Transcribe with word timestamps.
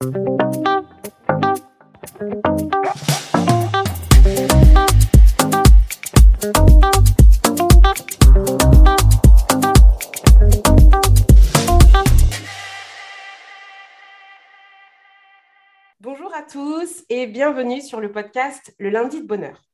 Bonjour 0.00 0.12
à 16.32 16.42
tous 16.48 17.04
et 17.08 17.26
bienvenue 17.26 17.82
sur 17.82 17.98
le 18.00 18.12
podcast 18.12 18.72
Le 18.78 18.90
lundi 18.90 19.20
de 19.20 19.26
bonheur. 19.26 19.64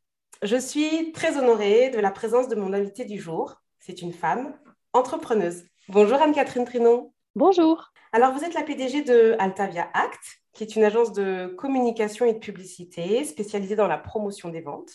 Je 0.42 0.56
suis 0.56 1.12
très 1.12 1.36
honorée 1.36 1.90
de 1.90 1.98
la 1.98 2.10
présence 2.10 2.48
de 2.48 2.54
mon 2.54 2.72
invité 2.72 3.04
du 3.04 3.20
jour. 3.20 3.60
C'est 3.78 4.00
une 4.00 4.14
femme 4.14 4.58
entrepreneuse. 4.94 5.64
Bonjour 5.90 6.16
Anne-Catherine 6.22 6.64
Trinon. 6.64 7.12
Bonjour. 7.34 7.92
Alors 8.14 8.32
vous 8.32 8.44
êtes 8.44 8.54
la 8.54 8.62
PDG 8.62 9.02
de 9.02 9.34
Altavia 9.40 9.90
Act, 9.92 10.20
qui 10.52 10.62
est 10.62 10.76
une 10.76 10.84
agence 10.84 11.12
de 11.12 11.48
communication 11.58 12.24
et 12.24 12.32
de 12.32 12.38
publicité 12.38 13.24
spécialisée 13.24 13.74
dans 13.74 13.88
la 13.88 13.98
promotion 13.98 14.50
des 14.50 14.60
ventes. 14.60 14.92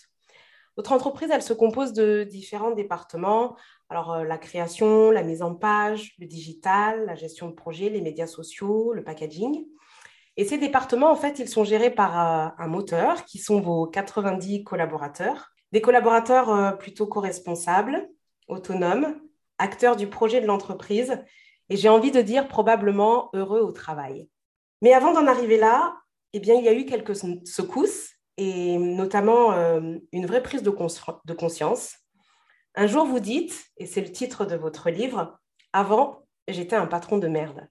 Votre 0.77 0.93
entreprise, 0.93 1.27
elle 1.29 1.41
se 1.41 1.51
compose 1.51 1.91
de 1.91 2.23
différents 2.23 2.71
départements. 2.71 3.57
Alors, 3.89 4.13
euh, 4.13 4.23
la 4.23 4.37
création, 4.37 5.11
la 5.11 5.21
mise 5.21 5.41
en 5.41 5.53
page, 5.53 6.15
le 6.19 6.27
digital, 6.27 7.07
la 7.07 7.15
gestion 7.15 7.49
de 7.49 7.53
projet, 7.53 7.89
les 7.89 7.99
médias 7.99 8.25
sociaux, 8.25 8.93
le 8.93 9.03
packaging. 9.03 9.65
Et 10.38 10.45
ces 10.45 10.57
départements, 10.57 11.11
en 11.11 11.17
fait, 11.17 11.39
ils 11.39 11.49
sont 11.49 11.65
gérés 11.65 11.91
par 11.91 12.17
euh, 12.17 12.49
un 12.57 12.67
moteur 12.67 13.25
qui 13.25 13.38
sont 13.38 13.59
vos 13.59 13.85
90 13.85 14.63
collaborateurs. 14.63 15.49
Des 15.73 15.81
collaborateurs 15.81 16.49
euh, 16.51 16.71
plutôt 16.71 17.05
co-responsables, 17.05 18.07
autonomes, 18.47 19.19
acteurs 19.57 19.97
du 19.97 20.07
projet 20.07 20.39
de 20.39 20.45
l'entreprise 20.45 21.21
et 21.69 21.77
j'ai 21.77 21.89
envie 21.89 22.11
de 22.11 22.21
dire 22.21 22.47
probablement 22.47 23.29
heureux 23.33 23.61
au 23.61 23.71
travail. 23.71 24.27
Mais 24.81 24.93
avant 24.93 25.13
d'en 25.13 25.27
arriver 25.27 25.57
là, 25.57 25.97
eh 26.33 26.39
bien, 26.39 26.55
il 26.55 26.63
y 26.63 26.69
a 26.69 26.73
eu 26.73 26.85
quelques 26.85 27.15
secousses 27.15 28.11
et 28.37 28.77
notamment 28.77 29.52
euh, 29.53 29.97
une 30.11 30.25
vraie 30.25 30.41
prise 30.41 30.63
de, 30.63 30.69
conscience. 30.69 31.95
Un 32.75 32.88
jour, 32.88 33.05
vous 33.05 33.19
dites, 33.19 33.66
et 33.77 33.85
c'est 33.85 34.02
le 34.02 34.11
titre 34.11 34.45
de 34.45 34.55
votre 34.55 34.89
livre, 34.89 35.38
Avant, 35.73 36.25
j'étais 36.47 36.75
un 36.75 36.88
patron 36.88 37.17
de 37.17 37.27
merde. 37.27 37.67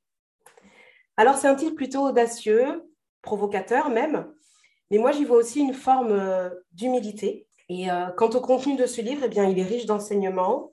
Alors, 1.17 1.37
c'est 1.37 1.49
un 1.49 1.55
titre 1.55 1.75
plutôt 1.75 2.07
audacieux, 2.07 2.85
provocateur 3.23 3.89
même, 3.89 4.31
mais 4.91 4.99
moi, 4.99 5.13
j'y 5.13 5.25
vois 5.25 5.39
aussi 5.39 5.61
une 5.61 5.75
forme 5.75 6.13
euh, 6.13 6.51
d'humilité. 6.73 7.47
Et 7.69 7.91
euh, 7.91 8.07
quant 8.17 8.31
au 8.31 8.41
contenu 8.41 8.77
de 8.77 8.87
ce 8.87 9.01
livre, 9.01 9.23
eh 9.25 9.29
bien, 9.29 9.45
il 9.45 9.59
est 9.59 9.65
riche 9.65 9.87
d'enseignements, 9.87 10.71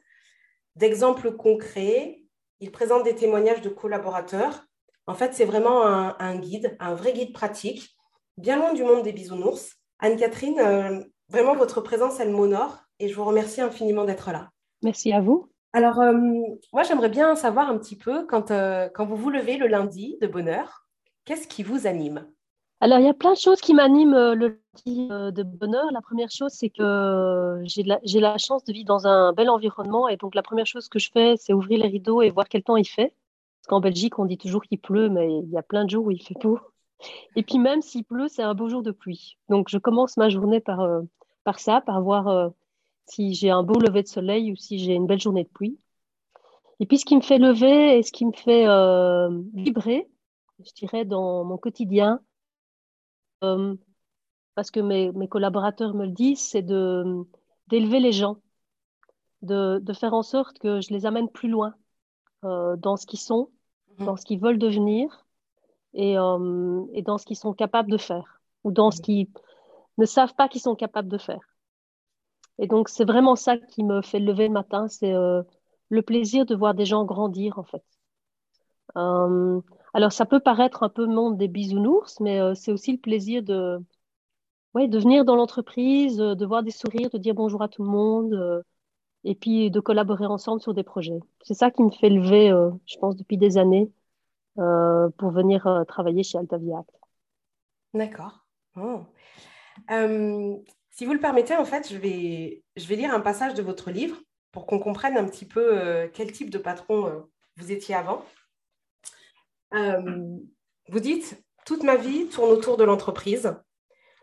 d'exemples 0.75 1.35
concrets. 1.35 2.22
Il 2.59 2.72
présente 2.72 3.03
des 3.03 3.16
témoignages 3.16 3.61
de 3.61 3.70
collaborateurs. 3.70 4.66
En 5.08 5.14
fait, 5.14 5.34
c'est 5.34 5.45
vraiment 5.45 5.86
un, 5.86 6.36
guide, 6.38 6.75
un 6.80 6.95
vrai 6.95 7.14
guide 7.14 7.34
pratique, 7.34 7.95
bien 8.38 8.58
loin 8.58 8.73
du 8.73 8.84
monde 8.84 9.03
des 9.03 9.14
bisounours. 9.14 9.75
Anne-Catherine, 10.00 10.59
euh, 10.59 11.00
vraiment, 11.30 11.56
votre 11.56 11.81
présence, 11.81 12.20
elle 12.20 12.31
m'honore 12.31 12.80
et 13.00 13.08
je 13.08 13.16
vous 13.16 13.25
remercie 13.25 13.62
infiniment 13.62 14.06
d'être 14.06 14.31
là. 14.31 14.50
Merci 14.81 15.12
à 15.14 15.22
vous. 15.22 15.50
Alors, 15.73 16.00
euh, 16.00 16.14
moi, 16.73 16.84
j'aimerais 16.84 17.09
bien 17.09 17.36
savoir 17.36 17.70
un 17.70 17.78
petit 17.78 17.97
peu, 17.97 18.25
quand, 18.25 18.50
euh, 18.52 18.90
quand 18.94 19.06
vous 19.06 19.17
vous 19.17 19.30
levez 19.30 19.58
le 19.58 19.67
lundi 19.67 20.17
de 20.22 20.28
bonne 20.28 20.47
heure, 20.47 20.86
qu'est-ce 21.25 21.47
qui 21.47 21.64
vous 21.64 21.86
anime? 21.86 22.25
Alors, 22.86 23.00
il 23.00 23.05
y 23.05 23.09
a 23.09 23.16
plein 23.16 23.33
de 23.33 23.38
choses 23.39 23.61
qui 23.61 23.73
m'animent 23.73 24.14
euh, 24.14 24.36
le 24.36 24.61
lundi 24.86 25.08
de 25.08 25.41
bonheur. 25.41 25.91
La 25.91 26.02
première 26.02 26.30
chose, 26.30 26.52
c'est 26.52 26.69
que 26.69 27.64
j'ai 27.64 27.81
la, 27.83 28.38
chance 28.38 28.64
de 28.64 28.72
vivre 28.72 28.86
dans 28.86 29.08
un 29.08 29.33
bel 29.33 29.50
environnement. 29.50 30.08
Et 30.08 30.17
donc, 30.17 30.36
la 30.36 30.44
première 30.44 30.67
chose 30.67 30.88
que 30.88 31.00
je 31.00 31.09
fais, 31.11 31.33
c'est 31.36 31.52
ouvrir 31.52 31.80
les 31.80 31.88
rideaux 31.88 32.22
et 32.22 32.30
voir 32.30 32.47
quel 32.47 32.61
temps 32.61 32.78
il 32.78 32.88
fait. 32.88 33.08
Parce 33.08 33.69
qu'en 33.69 33.80
Belgique, 33.80 34.19
on 34.19 34.25
dit 34.25 34.38
toujours 34.38 34.61
qu'il 34.61 34.78
pleut, 34.78 35.09
mais 35.09 35.39
il 35.39 35.50
y 35.50 35.58
a 35.58 35.63
plein 35.63 35.86
de 35.86 35.89
jours 35.89 36.06
où 36.06 36.11
il 36.11 36.22
fait 36.22 36.36
beau. 36.39 36.59
Et 37.36 37.41
puis, 37.41 37.58
même 37.58 37.81
s'il 37.81 38.03
pleut, 38.03 38.28
c'est 38.28 38.44
un 38.44 38.53
beau 38.53 38.69
jour 38.69 38.83
de 38.83 38.91
pluie. 38.91 39.39
Donc, 39.50 39.67
je 39.69 39.80
commence 39.80 40.16
ma 40.16 40.30
journée 40.30 40.59
par, 40.59 40.88
ça, 41.58 41.81
par 41.81 42.03
voir 42.03 42.52
si 43.08 43.33
j'ai 43.33 43.50
un 43.50 43.63
beau 43.63 43.80
lever 43.80 44.03
de 44.03 44.08
soleil 44.08 44.52
ou 44.52 44.56
si 44.56 44.78
j'ai 44.78 44.94
une 44.94 45.07
belle 45.07 45.19
journée 45.19 45.46
de 45.46 45.50
pluie. 45.50 45.79
Et 46.79 46.85
puis 46.85 47.00
ce 47.00 47.06
qui 47.06 47.16
me 47.16 47.22
fait 47.22 47.40
lever 47.40 47.97
et 47.97 48.03
ce 48.03 48.12
qui 48.12 48.28
me 48.28 48.34
fait 48.34 48.67
euh, 48.67 49.41
vibrer, 49.56 50.07
je 50.63 50.72
dirais, 50.73 51.03
dans 51.03 51.44
mon 51.44 51.57
quotidien, 51.57 52.19
euh, 53.44 53.75
parce 54.56 54.72
que 54.72 54.79
mes, 54.79 55.12
mes, 55.12 55.28
collaborateurs 55.28 55.94
me 55.94 56.06
le 56.06 56.12
disent, 56.12 56.41
c'est 56.41 56.62
d'élever 56.63 58.00
les 58.00 58.12
gens, 58.12 58.38
de, 59.41 59.79
de, 59.79 59.94
faire 59.94 60.13
en 60.13 60.23
sorte 60.23 60.59
que 60.59 60.81
je 60.81 60.94
les 60.94 61.06
amène 61.06 61.29
plus 61.29 61.50
loin 61.50 61.73
euh, 62.44 62.75
dans 62.78 62.97
ce 62.97 63.06
qu'ils 63.06 63.19
sont, 63.19 63.50
mhm. 64.00 64.06
dans 64.06 64.18
ce 64.18 64.25
qu'ils 64.25 64.40
veulent 64.40 64.59
devenir 64.59 65.25
et, 65.94 66.13
et 66.13 67.01
dans 67.01 67.18
ce 67.18 67.25
qu'ils 67.25 67.38
sont 67.38 67.53
capables 67.53 67.91
de 67.91 67.97
faire 67.97 68.41
ou 68.63 68.72
dans 68.72 68.91
ce 68.91 69.00
mhm. 69.00 69.03
qu'ils 69.03 69.28
ne 69.97 70.06
savent 70.06 70.35
pas 70.35 70.50
qu'ils 70.50 70.62
sont 70.62 70.75
capables 70.75 71.09
de 71.09 71.17
faire. 71.17 71.56
Et 72.57 72.67
donc, 72.67 72.90
c'est 72.90 73.06
vraiment 73.06 73.35
ça 73.35 73.57
qui 73.57 73.84
me 73.84 74.02
fait 74.02 74.19
lever 74.19 74.47
le 74.47 74.53
matin, 74.53 74.88
c'est 74.88 75.13
euh, 75.13 75.44
le 75.90 76.02
plaisir 76.02 76.46
de 76.46 76.56
voir 76.56 76.73
des 76.73 76.85
gens 76.85 77.03
grandir, 77.06 77.59
en 77.59 77.63
fait. 77.63 77.84
Euh, 79.95 79.97
alors, 79.97 80.11
ça 80.11 80.25
peut 80.25 80.39
paraître 80.39 80.83
un 80.83 80.89
peu 80.89 81.06
monde 81.06 81.38
des 81.38 81.47
bisounours, 81.47 82.19
mais 82.19 82.39
euh, 82.39 82.53
c'est 82.56 82.72
aussi 82.72 82.91
le 82.91 83.00
plaisir 83.00 83.44
de, 83.44 83.79
venir 84.73 85.25
dans 85.25 85.35
l'entreprise, 85.35 86.17
de 86.17 86.45
voir 86.45 86.63
des 86.63 86.72
sourires, 86.72 87.09
de 87.09 87.17
dire 87.17 87.33
bonjour 87.33 87.61
à 87.61 87.69
tout 87.69 87.83
le 87.83 87.89
monde, 87.89 88.63
et 89.23 89.35
puis 89.35 89.72
de 89.72 89.79
collaborer 89.79 90.25
ensemble 90.25 90.61
sur 90.61 90.73
des 90.73 90.84
projets. 90.84 91.19
C'est 91.44 91.53
ça 91.53 91.72
qui 91.72 91.81
me 91.81 91.91
fait 91.91 92.09
lever, 92.09 92.50
je 92.85 92.97
pense, 92.97 93.16
depuis 93.16 93.38
des 93.38 93.57
années, 93.57 93.89
pour 94.55 95.31
venir 95.31 95.85
travailler 95.88 96.23
chez 96.23 96.38
Altaviac. 96.38 96.85
D'accord. 97.94 98.45
Oh. 98.75 99.05
Si 100.89 101.05
vous 101.05 101.13
le 101.13 101.19
permettez, 101.19 101.55
en 101.55 101.66
fait, 101.66 101.89
je 101.89 101.97
vais, 101.97 102.63
je 102.75 102.88
vais 102.88 102.95
lire 102.97 103.13
un 103.13 103.22
passage 103.22 103.53
de 103.53 103.61
votre 103.61 103.91
livre 103.91 104.17
pour 104.55 104.66
qu'on 104.66 104.79
comprenne 104.79 105.17
un 105.17 105.25
petit 105.25 105.45
peu 105.45 105.78
euh, 105.78 106.07
quel 106.11 106.31
type 106.31 106.50
de 106.50 106.57
patron 106.57 107.07
euh, 107.07 107.19
vous 107.57 107.73
étiez 107.73 107.94
avant. 107.94 108.23
Euh, 109.75 110.38
vous 110.88 111.00
dites, 111.00 111.44
toute 111.66 111.84
ma 111.84 111.96
vie 111.96 112.28
tourne 112.28 112.52
autour 112.52 112.78
de 112.78 112.84
l'entreprise. 112.84 113.56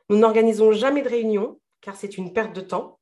Nous 0.09 0.19
n'organisons 0.19 0.73
jamais 0.73 1.03
de 1.03 1.09
réunion 1.09 1.61
car 1.81 1.97
c'est 1.97 2.17
une 2.17 2.33
perte 2.33 2.55
de 2.55 2.61
temps. 2.61 3.01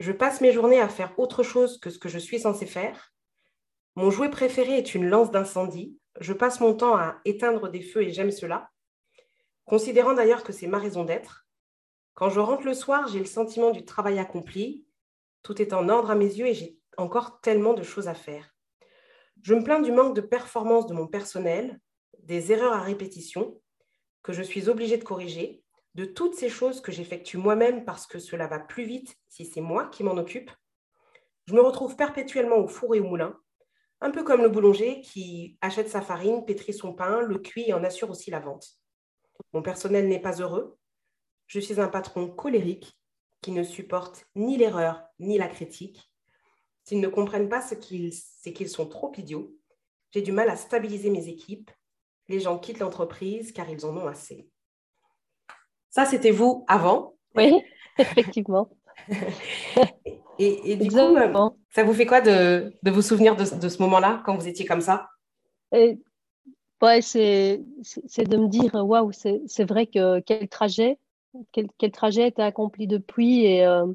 Je 0.00 0.12
passe 0.12 0.40
mes 0.40 0.52
journées 0.52 0.80
à 0.80 0.88
faire 0.88 1.18
autre 1.18 1.42
chose 1.42 1.78
que 1.78 1.90
ce 1.90 1.98
que 1.98 2.08
je 2.08 2.18
suis 2.18 2.40
censé 2.40 2.64
faire. 2.64 3.12
Mon 3.96 4.10
jouet 4.10 4.30
préféré 4.30 4.78
est 4.78 4.94
une 4.94 5.08
lance 5.08 5.30
d'incendie. 5.30 5.98
Je 6.20 6.32
passe 6.32 6.60
mon 6.60 6.74
temps 6.74 6.96
à 6.96 7.20
éteindre 7.24 7.68
des 7.68 7.82
feux 7.82 8.02
et 8.02 8.12
j'aime 8.12 8.30
cela. 8.30 8.70
Considérant 9.64 10.14
d'ailleurs 10.14 10.44
que 10.44 10.52
c'est 10.52 10.66
ma 10.66 10.78
raison 10.78 11.04
d'être, 11.04 11.46
quand 12.14 12.30
je 12.30 12.40
rentre 12.40 12.64
le 12.64 12.74
soir, 12.74 13.08
j'ai 13.08 13.18
le 13.18 13.24
sentiment 13.24 13.72
du 13.72 13.84
travail 13.84 14.18
accompli. 14.18 14.86
Tout 15.42 15.60
est 15.60 15.72
en 15.72 15.88
ordre 15.88 16.10
à 16.10 16.14
mes 16.14 16.32
yeux 16.32 16.46
et 16.46 16.54
j'ai 16.54 16.78
encore 16.96 17.40
tellement 17.40 17.74
de 17.74 17.82
choses 17.82 18.08
à 18.08 18.14
faire. 18.14 18.53
Je 19.44 19.52
me 19.52 19.62
plains 19.62 19.80
du 19.80 19.92
manque 19.92 20.16
de 20.16 20.22
performance 20.22 20.86
de 20.86 20.94
mon 20.94 21.06
personnel, 21.06 21.78
des 22.20 22.50
erreurs 22.50 22.72
à 22.72 22.80
répétition 22.80 23.60
que 24.22 24.32
je 24.32 24.42
suis 24.42 24.70
obligée 24.70 24.96
de 24.96 25.04
corriger, 25.04 25.62
de 25.94 26.06
toutes 26.06 26.34
ces 26.34 26.48
choses 26.48 26.80
que 26.80 26.90
j'effectue 26.90 27.36
moi-même 27.36 27.84
parce 27.84 28.06
que 28.06 28.18
cela 28.18 28.46
va 28.46 28.58
plus 28.58 28.84
vite 28.84 29.18
si 29.28 29.44
c'est 29.44 29.60
moi 29.60 29.88
qui 29.88 30.02
m'en 30.02 30.16
occupe. 30.16 30.50
Je 31.46 31.52
me 31.52 31.60
retrouve 31.60 31.94
perpétuellement 31.94 32.56
au 32.56 32.68
four 32.68 32.94
et 32.94 33.00
au 33.00 33.04
moulin, 33.04 33.38
un 34.00 34.10
peu 34.10 34.24
comme 34.24 34.40
le 34.40 34.48
boulanger 34.48 35.02
qui 35.02 35.58
achète 35.60 35.90
sa 35.90 36.00
farine, 36.00 36.46
pétrit 36.46 36.72
son 36.72 36.94
pain, 36.94 37.20
le 37.20 37.38
cuit 37.38 37.68
et 37.68 37.74
en 37.74 37.84
assure 37.84 38.08
aussi 38.08 38.30
la 38.30 38.40
vente. 38.40 38.78
Mon 39.52 39.60
personnel 39.60 40.08
n'est 40.08 40.22
pas 40.22 40.40
heureux, 40.40 40.78
je 41.48 41.60
suis 41.60 41.82
un 41.82 41.88
patron 41.88 42.28
colérique 42.28 42.98
qui 43.42 43.52
ne 43.52 43.62
supporte 43.62 44.24
ni 44.34 44.56
l'erreur 44.56 45.02
ni 45.18 45.36
la 45.36 45.48
critique. 45.48 46.13
S'ils 46.84 47.00
ne 47.00 47.08
comprennent 47.08 47.48
pas 47.48 47.62
ce 47.62 47.74
qu'ils, 47.74 48.12
c'est 48.12 48.52
qu'ils 48.52 48.68
sont 48.68 48.86
trop 48.86 49.12
idiots. 49.16 49.50
J'ai 50.12 50.22
du 50.22 50.32
mal 50.32 50.48
à 50.48 50.56
stabiliser 50.56 51.10
mes 51.10 51.28
équipes. 51.28 51.70
Les 52.28 52.40
gens 52.40 52.58
quittent 52.58 52.78
l'entreprise 52.78 53.52
car 53.52 53.68
ils 53.68 53.84
en 53.84 53.96
ont 53.96 54.06
assez. 54.06 54.48
Ça, 55.90 56.04
c'était 56.04 56.30
vous 56.30 56.64
avant. 56.68 57.14
Oui, 57.34 57.52
effectivement. 57.98 58.68
et, 60.38 60.76
du 60.76 60.88
coup, 60.88 60.96
euh, 60.96 61.50
ça 61.70 61.84
vous 61.84 61.92
fait 61.92 62.06
quoi 62.06 62.20
de, 62.20 62.72
vous 62.84 63.02
souvenir 63.02 63.36
de, 63.36 63.44
ce 63.44 63.82
moment-là, 63.82 64.22
quand 64.24 64.36
vous 64.36 64.46
étiez 64.46 64.64
comme 64.64 64.80
ça? 64.80 65.08
Et, 65.72 65.98
ouais, 66.80 67.02
c'est, 67.02 67.62
c'est 67.82 68.28
de 68.28 68.36
me 68.36 68.48
dire, 68.48 68.74
waouh, 68.74 69.10
c'est 69.12 69.64
vrai 69.64 69.86
que 69.86 70.20
quel 70.20 70.48
trajet 70.48 70.98
quel, 71.52 71.90
trajet 71.90 72.24
a 72.24 72.26
été 72.26 72.42
accompli 72.42 72.86
depuis 72.86 73.44
et 73.44 73.64
euh, 73.64 73.86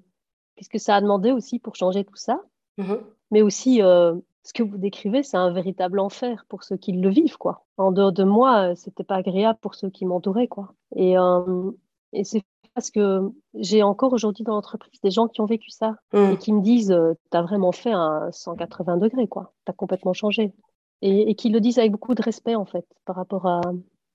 qu'est-ce 0.55 0.69
que 0.69 0.77
ça 0.77 0.95
a 0.95 1.01
demandé 1.01 1.31
aussi 1.31 1.59
pour 1.59 1.75
changer 1.75 2.03
tout 2.03 2.15
ça. 2.15 2.41
Mm-hmm. 2.79 2.99
Mais 3.31 3.41
aussi, 3.41 3.81
euh, 3.81 4.15
ce 4.43 4.53
que 4.53 4.63
vous 4.63 4.77
décrivez, 4.77 5.21
c'est 5.23 5.37
un 5.37 5.51
véritable 5.51 5.99
enfer 5.99 6.45
pour 6.49 6.63
ceux 6.63 6.77
qui 6.77 6.93
le 6.93 7.09
vivent. 7.09 7.37
quoi. 7.37 7.65
En 7.77 7.91
dehors 7.91 8.11
de 8.11 8.23
moi, 8.23 8.75
c'était 8.75 9.03
pas 9.03 9.15
agréable 9.15 9.59
pour 9.61 9.75
ceux 9.75 9.89
qui 9.89 10.05
m'entouraient. 10.05 10.47
quoi. 10.47 10.73
Et, 10.95 11.17
euh, 11.17 11.71
et 12.13 12.23
c'est 12.23 12.43
parce 12.73 12.91
que 12.91 13.29
j'ai 13.55 13.83
encore 13.83 14.13
aujourd'hui 14.13 14.43
dans 14.43 14.53
l'entreprise 14.53 15.01
des 15.01 15.11
gens 15.11 15.27
qui 15.27 15.41
ont 15.41 15.45
vécu 15.45 15.69
ça 15.69 15.97
mm. 16.13 16.31
et 16.31 16.37
qui 16.37 16.53
me 16.53 16.61
disent 16.61 16.95
Tu 17.31 17.37
as 17.37 17.41
vraiment 17.41 17.71
fait 17.71 17.91
un 17.91 18.31
180 18.31 18.97
degrés, 18.97 19.27
quoi. 19.27 19.53
Tu 19.65 19.71
as 19.71 19.73
complètement 19.73 20.13
changé. 20.13 20.53
Et, 21.01 21.29
et 21.29 21.35
qui 21.35 21.49
le 21.49 21.59
disent 21.61 21.79
avec 21.79 21.91
beaucoup 21.91 22.15
de 22.15 22.21
respect, 22.21 22.55
en 22.55 22.65
fait, 22.65 22.85
par 23.05 23.15
rapport 23.15 23.45
à, 23.45 23.61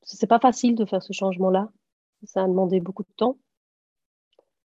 c'est 0.02 0.26
pas 0.26 0.38
facile 0.38 0.74
de 0.74 0.84
faire 0.84 1.02
ce 1.02 1.12
changement-là. 1.12 1.70
Ça 2.24 2.42
a 2.42 2.48
demandé 2.48 2.80
beaucoup 2.80 3.02
de 3.02 3.12
temps 3.16 3.36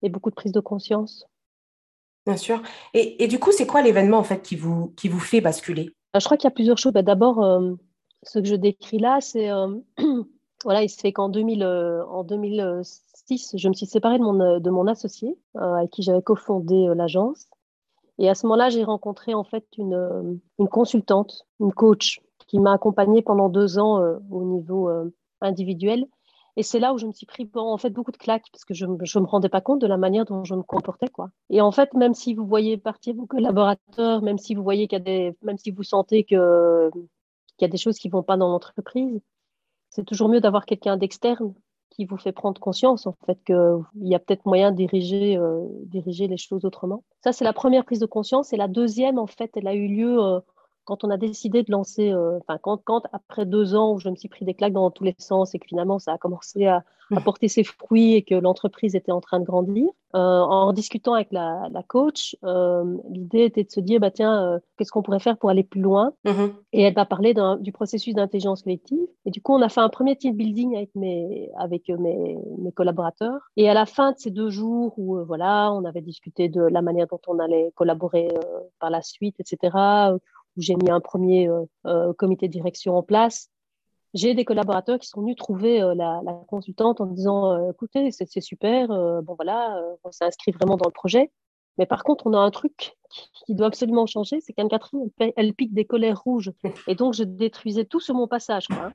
et 0.02 0.08
beaucoup 0.08 0.30
de 0.30 0.34
prise 0.34 0.52
de 0.52 0.60
conscience. 0.60 1.26
Bien 2.28 2.36
sûr. 2.36 2.60
Et, 2.92 3.26
du 3.26 3.38
coup, 3.38 3.52
c'est 3.52 3.66
quoi 3.66 3.80
l'événement 3.80 4.18
en 4.18 4.22
fait 4.22 4.42
qui 4.42 4.54
vous, 4.54 4.92
qui 4.98 5.08
vous 5.08 5.18
fait 5.18 5.40
basculer? 5.40 5.94
Je 6.14 6.22
crois 6.26 6.36
qu'il 6.36 6.46
y 6.46 6.52
a 6.52 6.54
plusieurs 6.54 6.76
choses. 6.76 6.92
Bah, 6.92 7.00
d'abord, 7.00 7.42
euh, 7.42 7.72
ce 8.22 8.38
que 8.38 8.44
je 8.44 8.54
décris 8.54 8.98
là, 8.98 9.22
c'est 9.22 9.50
euh, 9.50 9.74
voilà, 10.64 10.82
il 10.82 10.90
se 10.90 11.00
fait 11.00 11.10
qu'en 11.10 11.30
2000, 11.30 11.64
en 11.64 12.24
2006, 12.24 13.54
je 13.56 13.68
me 13.70 13.72
suis 13.72 13.86
séparée 13.86 14.18
de 14.18 14.24
mon, 14.24 14.60
de 14.60 14.70
mon 14.70 14.86
associé 14.88 15.38
avec 15.54 15.88
qui 15.88 16.02
j'avais 16.02 16.20
cofondé 16.20 16.88
l'agence. 16.94 17.48
Et 18.18 18.28
à 18.28 18.34
ce 18.34 18.44
moment-là, 18.44 18.68
j'ai 18.68 18.84
rencontré 18.84 19.32
en 19.32 19.44
fait 19.44 19.64
une, 19.78 20.38
une 20.58 20.68
consultante, 20.68 21.46
une 21.60 21.72
coach 21.72 22.20
qui 22.46 22.60
m'a 22.60 22.74
accompagnée 22.74 23.22
pendant 23.22 23.48
deux 23.48 23.78
ans 23.78 24.02
au 24.30 24.44
niveau 24.44 24.90
individuel. 25.40 26.04
Et 26.58 26.64
c'est 26.64 26.80
là 26.80 26.92
où 26.92 26.98
je 26.98 27.06
me 27.06 27.12
suis 27.12 27.24
pris 27.24 27.48
en 27.54 27.78
fait 27.78 27.90
beaucoup 27.90 28.10
de 28.10 28.16
claques 28.16 28.48
parce 28.50 28.64
que 28.64 28.74
je 28.74 28.84
ne 28.84 28.90
me 28.90 29.26
rendais 29.26 29.48
pas 29.48 29.60
compte 29.60 29.80
de 29.80 29.86
la 29.86 29.96
manière 29.96 30.24
dont 30.24 30.42
je 30.42 30.56
me 30.56 30.64
comportais. 30.64 31.06
Quoi. 31.06 31.30
Et 31.50 31.60
en 31.60 31.70
fait, 31.70 31.94
même 31.94 32.14
si 32.14 32.34
vous 32.34 32.44
voyez 32.44 32.76
partir 32.76 33.14
vos 33.14 33.26
collaborateurs, 33.26 34.22
même 34.22 34.38
si 34.38 34.56
vous 34.56 34.64
voyez 34.64 34.88
qu'il 34.88 34.98
y 34.98 35.00
a 35.00 35.04
des, 35.04 35.36
même 35.42 35.56
si 35.56 35.70
vous 35.70 35.84
sentez 35.84 36.24
que, 36.24 36.90
qu'il 36.92 37.62
y 37.62 37.64
a 37.64 37.68
des 37.68 37.76
choses 37.76 37.96
qui 38.00 38.08
ne 38.08 38.12
vont 38.12 38.24
pas 38.24 38.36
dans 38.36 38.48
l'entreprise, 38.48 39.20
c'est 39.88 40.04
toujours 40.04 40.28
mieux 40.28 40.40
d'avoir 40.40 40.66
quelqu'un 40.66 40.96
d'externe 40.96 41.54
qui 41.90 42.06
vous 42.06 42.16
fait 42.16 42.32
prendre 42.32 42.60
conscience 42.60 43.06
en 43.06 43.14
fait 43.24 43.38
qu'il 43.44 44.08
y 44.08 44.16
a 44.16 44.18
peut-être 44.18 44.44
moyen 44.44 44.72
de 44.72 44.76
diriger, 44.76 45.36
euh, 45.36 45.64
diriger 45.84 46.26
les 46.26 46.38
choses 46.38 46.64
autrement. 46.64 47.04
Ça, 47.22 47.32
c'est 47.32 47.44
la 47.44 47.52
première 47.52 47.84
prise 47.84 48.00
de 48.00 48.06
conscience. 48.06 48.52
Et 48.52 48.56
la 48.56 48.66
deuxième, 48.66 49.20
en 49.20 49.28
fait, 49.28 49.52
elle 49.54 49.68
a 49.68 49.74
eu 49.74 49.86
lieu 49.86 50.20
euh, 50.20 50.40
quand 50.88 51.04
on 51.04 51.10
a 51.10 51.18
décidé 51.18 51.62
de 51.62 51.70
lancer, 51.70 52.10
euh, 52.10 52.38
enfin, 52.38 52.58
quand, 52.62 52.80
quand, 52.82 53.02
après 53.12 53.44
deux 53.44 53.74
ans 53.74 53.92
où 53.92 53.98
je 53.98 54.08
me 54.08 54.16
suis 54.16 54.30
pris 54.30 54.46
des 54.46 54.54
claques 54.54 54.72
dans 54.72 54.90
tous 54.90 55.04
les 55.04 55.14
sens 55.18 55.54
et 55.54 55.58
que 55.58 55.66
finalement 55.66 55.98
ça 55.98 56.14
a 56.14 56.18
commencé 56.18 56.64
à, 56.64 56.82
à 57.14 57.20
porter 57.20 57.48
ses 57.48 57.62
fruits 57.62 58.14
et 58.14 58.22
que 58.22 58.34
l'entreprise 58.34 58.94
était 58.94 59.12
en 59.12 59.20
train 59.20 59.38
de 59.38 59.44
grandir, 59.44 59.86
euh, 60.14 60.18
en 60.18 60.72
discutant 60.72 61.12
avec 61.12 61.30
la, 61.30 61.68
la 61.70 61.82
coach, 61.82 62.36
euh, 62.42 62.96
l'idée 63.10 63.44
était 63.44 63.64
de 63.64 63.70
se 63.70 63.80
dire, 63.80 64.00
bah, 64.00 64.10
tiens, 64.10 64.58
qu'est-ce 64.78 64.90
qu'on 64.90 65.02
pourrait 65.02 65.20
faire 65.20 65.36
pour 65.36 65.50
aller 65.50 65.62
plus 65.62 65.82
loin? 65.82 66.14
Mm-hmm. 66.24 66.52
Et 66.72 66.82
elle 66.82 66.94
va 66.94 67.04
parler 67.04 67.34
du 67.60 67.72
processus 67.72 68.14
d'intelligence 68.14 68.62
collective. 68.62 69.06
Et 69.26 69.30
du 69.30 69.42
coup, 69.42 69.52
on 69.52 69.60
a 69.60 69.68
fait 69.68 69.82
un 69.82 69.90
premier 69.90 70.16
team 70.16 70.34
building 70.34 70.74
avec 70.74 70.94
mes, 70.94 71.50
avec 71.58 71.90
mes, 71.90 72.38
mes 72.58 72.72
collaborateurs. 72.72 73.50
Et 73.58 73.68
à 73.68 73.74
la 73.74 73.84
fin 73.84 74.12
de 74.12 74.18
ces 74.18 74.30
deux 74.30 74.48
jours 74.48 74.94
où, 74.96 75.22
voilà, 75.26 75.70
on 75.74 75.84
avait 75.84 76.00
discuté 76.00 76.48
de 76.48 76.62
la 76.62 76.80
manière 76.80 77.06
dont 77.08 77.20
on 77.26 77.38
allait 77.38 77.72
collaborer 77.74 78.28
par 78.80 78.88
la 78.88 79.02
suite, 79.02 79.36
etc., 79.38 80.16
j'ai 80.58 80.74
mis 80.74 80.90
un 80.90 81.00
premier 81.00 81.48
euh, 81.48 81.64
euh, 81.86 82.12
comité 82.12 82.48
de 82.48 82.52
direction 82.52 82.96
en 82.96 83.02
place. 83.02 83.48
J'ai 84.14 84.34
des 84.34 84.44
collaborateurs 84.44 84.98
qui 84.98 85.06
sont 85.06 85.20
venus 85.20 85.36
trouver 85.36 85.80
euh, 85.80 85.94
la, 85.94 86.20
consultante 86.48 87.00
en 87.00 87.06
disant 87.06 87.70
écoutez, 87.70 88.10
c'est 88.10 88.40
super, 88.40 88.88
bon 88.88 89.34
voilà, 89.34 89.80
on 90.04 90.10
s'est 90.10 90.24
inscrit 90.24 90.50
vraiment 90.52 90.76
dans 90.76 90.88
le 90.88 90.92
projet. 90.92 91.30
Mais 91.78 91.86
par 91.86 92.04
contre, 92.04 92.26
on 92.26 92.34
a 92.34 92.38
un 92.38 92.50
truc 92.50 92.96
qui 93.46 93.54
doit 93.54 93.68
absolument 93.68 94.06
changer, 94.06 94.40
c'est 94.40 94.52
qu'Anne-Catherine, 94.52 95.10
elle, 95.36 95.54
pique 95.54 95.72
des 95.72 95.84
colères 95.84 96.20
rouges. 96.22 96.52
Et 96.86 96.94
donc, 96.94 97.14
je 97.14 97.22
détruisais 97.24 97.84
tout 97.84 98.00
sur 98.00 98.14
mon 98.14 98.26
passage. 98.26 98.66
Hein. 98.70 98.92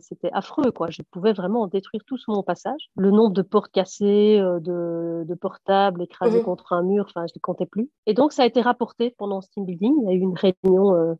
C'était 0.00 0.30
affreux. 0.32 0.70
Quoi. 0.70 0.90
Je 0.90 1.02
pouvais 1.02 1.32
vraiment 1.32 1.66
détruire 1.66 2.02
tout 2.06 2.16
sur 2.16 2.32
mon 2.32 2.42
passage. 2.42 2.90
Le 2.96 3.10
nombre 3.10 3.32
de 3.32 3.42
portes 3.42 3.72
cassées, 3.72 4.38
euh, 4.38 4.60
de, 4.60 5.34
portables 5.34 6.02
écrasés 6.02 6.40
mmh 6.40 6.44
contre 6.44 6.72
un 6.72 6.82
mur, 6.82 7.06
enfin, 7.08 7.26
je 7.26 7.32
ne 7.36 7.40
comptais 7.40 7.66
plus. 7.66 7.90
Et 8.06 8.14
donc, 8.14 8.32
ça 8.32 8.42
a 8.42 8.46
été 8.46 8.60
rapporté 8.60 9.14
pendant 9.18 9.40
ce 9.40 9.50
team 9.50 9.64
building. 9.64 9.94
Il 10.02 10.08
y 10.08 10.12
a 10.12 10.14
eu 10.14 10.20
une 10.20 10.36
réunion 10.36 10.94
euh, 10.94 11.14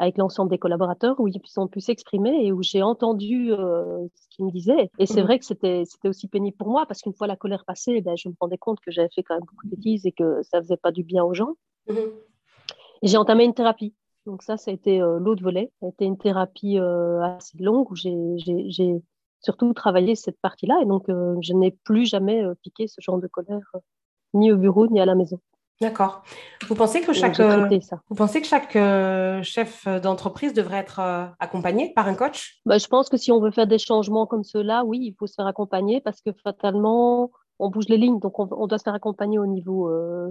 avec 0.00 0.16
l'ensemble 0.16 0.50
des 0.50 0.56
collaborateurs 0.56 1.20
où 1.20 1.28
ils 1.28 1.38
ont 1.58 1.68
pu 1.68 1.80
s'exprimer 1.80 2.46
et 2.46 2.52
où 2.52 2.62
j'ai 2.62 2.82
entendu 2.82 3.52
euh, 3.52 4.06
ce 4.14 4.28
qu'ils 4.30 4.46
me 4.46 4.50
disaient. 4.50 4.90
Et 4.98 5.04
c'est 5.04 5.20
mmh. 5.20 5.24
vrai 5.24 5.38
que 5.38 5.44
c'était 5.44 5.84
aussi 6.04 6.26
pénible 6.26 6.56
pour 6.56 6.70
moi 6.70 6.86
parce 6.86 7.02
qu'une 7.02 7.12
fois 7.12 7.26
la 7.26 7.36
colère 7.36 7.66
passée, 7.66 8.00
ben, 8.00 8.16
je 8.16 8.30
me 8.30 8.34
rendais 8.40 8.56
compte 8.56 8.80
que 8.80 8.90
j'avais 8.90 9.10
fait 9.14 9.22
quand 9.22 9.34
même 9.34 9.44
beaucoup 9.44 9.66
de 9.66 9.76
bêtises 9.76 10.06
et 10.06 10.12
que 10.12 10.42
ça 10.42 10.62
faisait 10.62 10.78
pas 10.78 10.90
du 10.90 11.02
bien 11.02 11.22
aux 11.22 11.34
gens. 11.34 11.54
Et 11.90 13.08
j'ai 13.08 13.18
entamé 13.18 13.44
une 13.44 13.52
thérapie. 13.52 13.94
Donc 14.24 14.42
ça, 14.42 14.56
ça 14.56 14.70
a 14.70 14.74
été 14.74 15.02
euh, 15.02 15.18
l'autre 15.18 15.42
volet. 15.42 15.70
Ça 15.80 15.86
a 15.86 15.88
été 15.90 16.06
une 16.06 16.16
thérapie 16.16 16.78
euh, 16.78 17.20
assez 17.20 17.58
longue 17.58 17.90
où 17.90 17.94
j'ai 17.94 19.02
surtout 19.40 19.74
travaillé 19.74 20.14
cette 20.14 20.40
partie-là. 20.40 20.78
Et 20.82 20.86
donc, 20.86 21.08
je 21.08 21.52
n'ai 21.52 21.72
plus 21.72 22.06
jamais 22.06 22.42
piqué 22.62 22.88
ce 22.88 23.02
genre 23.02 23.18
de 23.18 23.26
colère, 23.26 23.70
ni 24.32 24.50
au 24.50 24.56
bureau, 24.56 24.86
ni 24.86 24.98
à 24.98 25.04
la 25.04 25.14
maison. 25.14 25.40
D'accord. 25.80 26.22
Vous 26.68 26.74
pensez 26.74 27.00
que 27.00 27.14
chaque, 27.14 27.40
euh, 27.40 27.66
vous 28.10 28.14
pensez 28.14 28.42
que 28.42 28.46
chaque 28.46 28.76
euh, 28.76 29.42
chef 29.42 29.88
d'entreprise 30.02 30.52
devrait 30.52 30.76
être 30.76 31.00
euh, 31.00 31.24
accompagné 31.38 31.94
par 31.94 32.06
un 32.06 32.14
coach? 32.14 32.60
Bah, 32.66 32.76
Je 32.76 32.86
pense 32.86 33.08
que 33.08 33.16
si 33.16 33.32
on 33.32 33.40
veut 33.40 33.50
faire 33.50 33.66
des 33.66 33.78
changements 33.78 34.26
comme 34.26 34.44
cela, 34.44 34.84
oui, 34.84 34.98
il 35.00 35.14
faut 35.18 35.26
se 35.26 35.34
faire 35.34 35.46
accompagner 35.46 36.02
parce 36.02 36.20
que 36.20 36.32
fatalement, 36.44 37.30
on 37.58 37.70
bouge 37.70 37.88
les 37.88 37.96
lignes. 37.96 38.18
Donc, 38.18 38.38
on, 38.38 38.66
doit 38.66 38.76
se 38.76 38.82
faire 38.82 38.94
accompagner 38.94 39.38
au 39.38 39.46
niveau 39.46 39.90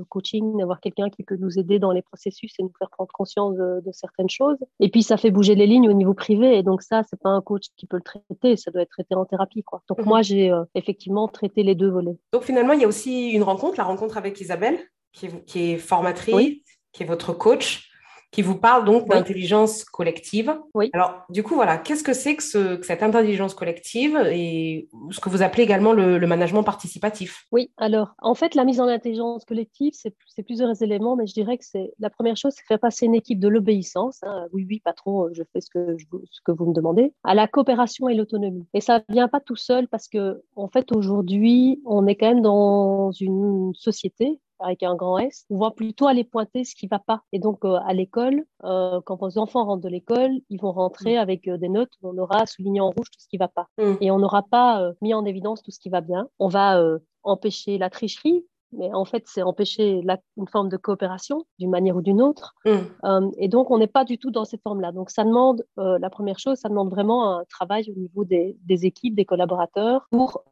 coaching, 0.10 0.58
d'avoir 0.58 0.80
quelqu'un 0.80 1.10
qui 1.10 1.24
peut 1.24 1.38
nous 1.40 1.58
aider 1.60 1.78
dans 1.78 1.92
les 1.92 2.02
processus 2.04 2.54
et 2.60 2.64
nous 2.64 2.72
faire 2.78 2.90
prendre 2.90 3.12
conscience 3.12 3.56
de, 3.56 3.92
certaines 3.92 4.30
choses. 4.30 4.58
Et 4.80 4.90
puis, 4.90 5.04
ça 5.04 5.18
fait 5.18 5.30
bouger 5.30 5.54
les 5.54 5.68
lignes 5.68 5.90
au 5.90 5.94
niveau 5.94 6.16
privé. 6.16 6.58
Et 6.58 6.64
donc, 6.64 6.82
ça, 6.82 7.04
c'est 7.08 7.20
pas 7.20 7.30
un 7.30 7.42
coach 7.42 7.66
qui 7.76 7.86
peut 7.86 7.98
le 7.98 8.04
traiter. 8.04 8.56
Ça 8.56 8.72
doit 8.72 8.82
être 8.82 8.90
traité 8.90 9.14
en 9.14 9.26
thérapie. 9.26 9.62
Quoi. 9.62 9.84
Donc, 9.90 10.00
mhm. 10.00 10.06
moi, 10.06 10.22
j'ai 10.24 10.52
effectivement 10.74 11.28
traité 11.28 11.62
les 11.62 11.76
deux 11.76 11.90
volets. 11.90 12.18
Donc, 12.34 12.44
finalement, 12.44 12.74
il 12.74 12.82
y 12.82 12.86
a 12.86 12.88
aussi 12.88 13.30
une 13.30 13.44
rencontre, 13.44 13.78
la 13.78 13.84
rencontre 13.84 14.18
avec 14.18 14.42
Isabelle? 14.42 14.80
Qui 15.12 15.28
est, 15.56 15.78
formatrice, 15.78 16.58
qui 16.92 17.04
est 17.04 17.06
votre 17.06 17.34
coach, 17.34 17.90
qui 18.32 18.44
vous 18.44 18.56
parle 18.56 18.86
donc 18.86 19.08
d'intelligence 19.08 19.84
collective. 19.84 20.56
Oui. 20.76 20.92
Alors, 20.94 21.24
du 21.30 21.42
coup, 21.42 21.56
voilà, 21.56 21.78
qu'est-ce 21.78 22.04
que 22.04 22.14
c'est 22.14 22.36
que, 22.36 22.44
ce, 22.44 22.80
cette 22.84 23.02
intelligence 23.02 23.56
collective 23.56 24.18
et 24.32 24.88
ce 25.10 25.20
que 25.20 25.30
vous 25.30 25.42
appelez 25.42 25.64
également 25.64 25.94
le, 25.94 26.20
management 26.28 26.62
participatif? 26.64 27.46
Oui, 27.52 27.72
alors, 27.78 28.14
en 28.20 28.36
fait, 28.36 28.54
la 28.54 28.66
mise 28.66 28.80
en 28.80 28.88
intelligence 28.88 29.46
collective, 29.46 29.94
c'est 29.96 30.44
plusieurs 30.44 30.82
éléments, 30.84 31.16
mais 31.16 31.26
je 31.26 31.34
dirais 31.34 31.58
que 31.58 31.66
c'est 31.66 31.92
la 32.00 32.12
première 32.12 32.38
chose, 32.38 32.54
c'est 32.56 32.66
faire 32.66 32.80
passer 32.80 33.08
une 33.08 33.16
équipe 33.16 33.40
de 33.40 33.48
l'obéissance. 33.48 34.20
Hein, 34.22 34.48
oui, 34.54 34.66
oui, 34.70 34.80
patron, 34.80 35.30
je 35.34 35.42
fais 35.52 35.60
ce 35.60 35.70
que, 35.72 35.98
ce 36.30 36.42
que 36.46 36.52
vous 36.52 36.68
me 36.68 36.74
demandez, 36.74 37.14
à 37.24 37.34
la 37.34 37.48
coopération 37.48 38.10
et 38.10 38.14
l'autonomie. 38.14 38.68
Et 38.76 38.82
ça 38.82 39.00
ne 39.10 39.14
vient 39.14 39.28
pas 39.28 39.40
tout 39.40 39.56
seul 39.56 39.88
parce 39.88 40.08
que, 40.08 40.44
en 40.56 40.68
fait, 40.68 40.92
aujourd'hui, 40.92 41.82
on 41.86 42.06
est 42.06 42.16
quand 42.16 42.28
même 42.28 42.42
dans 42.42 43.12
une 43.12 43.74
société 43.74 44.40
avec 44.60 44.84
un 44.84 44.96
grand 44.96 45.18
S, 45.18 45.46
on 45.50 45.58
va 45.58 45.72
plutôt 45.72 46.08
aller 46.08 46.24
pointer 46.24 46.64
ce 46.64 46.76
qui 46.76 46.86
ne 46.86 46.90
va 46.90 47.00
pas. 47.00 47.22
Et 47.32 47.40
donc, 47.40 47.66
euh, 47.66 47.80
à 47.86 47.94
l'école, 47.94 48.46
euh, 48.64 49.02
quand 49.06 49.16
vos 49.16 49.38
enfants 49.38 49.66
rentrent 49.66 49.84
de 49.84 49.90
l'école, 49.90 50.32
ils 50.50 50.60
vont 50.60 50.72
rentrer 50.72 51.16
mm. 51.16 51.20
avec 51.20 51.48
euh, 51.48 51.58
des 51.58 51.70
notes 51.70 51.92
où 52.02 52.10
on 52.10 52.18
aura 52.18 52.46
souligné 52.46 52.82
en 52.82 52.90
rouge 52.90 53.10
tout 53.12 53.20
ce 53.20 53.28
qui 53.28 53.38
ne 53.38 53.40
va 53.40 53.48
pas. 53.48 53.68
Mm. 53.78 53.96
Et 54.02 54.12
on 54.12 54.20
n'aura 54.20 54.44
pas 54.44 54.92
mis 55.02 55.14
en 55.14 55.26
évidence 55.26 55.64
tout 55.64 55.72
ce 55.72 55.80
qui 55.80 55.90
va 55.90 56.02
bien. 56.02 56.28
On 56.40 56.48
va 56.48 56.82
empêcher 57.24 57.78
la 57.78 57.90
tricherie, 57.90 58.46
mais 58.72 58.94
en 58.94 59.06
fait, 59.06 59.24
c'est 59.26 59.42
empêcher 59.42 60.02
une 60.38 60.48
forme 60.48 60.70
de 60.70 60.78
coopération 60.78 61.46
d'une 61.58 61.70
manière 61.70 61.96
ou 61.96 62.02
d'une 62.02 62.22
autre. 62.22 62.56
Mm. 62.66 63.32
et 63.38 63.48
donc, 63.48 63.72
on 63.72 63.78
n'est 63.78 63.88
pas 63.88 64.06
du 64.06 64.18
tout 64.18 64.32
dans 64.32 64.46
cette 64.46 64.62
forme-là. 64.62 64.92
Donc, 64.92 65.10
ça 65.10 65.24
demande, 65.24 65.66
la 65.78 66.10
première 66.10 66.40
chose, 66.40 66.58
ça 66.58 66.70
demande 66.70 66.90
vraiment 66.90 67.38
un 67.38 67.44
travail 67.46 67.90
au 67.90 68.00
niveau 68.00 68.26
des, 68.26 68.58
des 68.66 68.86
équipes, 68.86 69.16
des 69.16 69.26
collaborateurs, 69.26 70.08
pour 70.12 70.44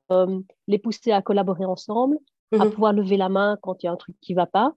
les 0.67 0.79
pousser 0.79 1.11
à 1.11 1.21
collaborer 1.21 1.65
ensemble, 1.65 2.17
à 2.53 2.65
mhm. 2.65 2.71
pouvoir 2.71 2.93
lever 2.93 3.17
la 3.17 3.29
main 3.29 3.57
quand 3.61 3.83
il 3.83 3.87
y 3.87 3.89
a 3.89 3.91
un 3.91 3.97
truc 3.97 4.15
qui 4.21 4.33
ne 4.33 4.37
va 4.37 4.45
pas, 4.45 4.73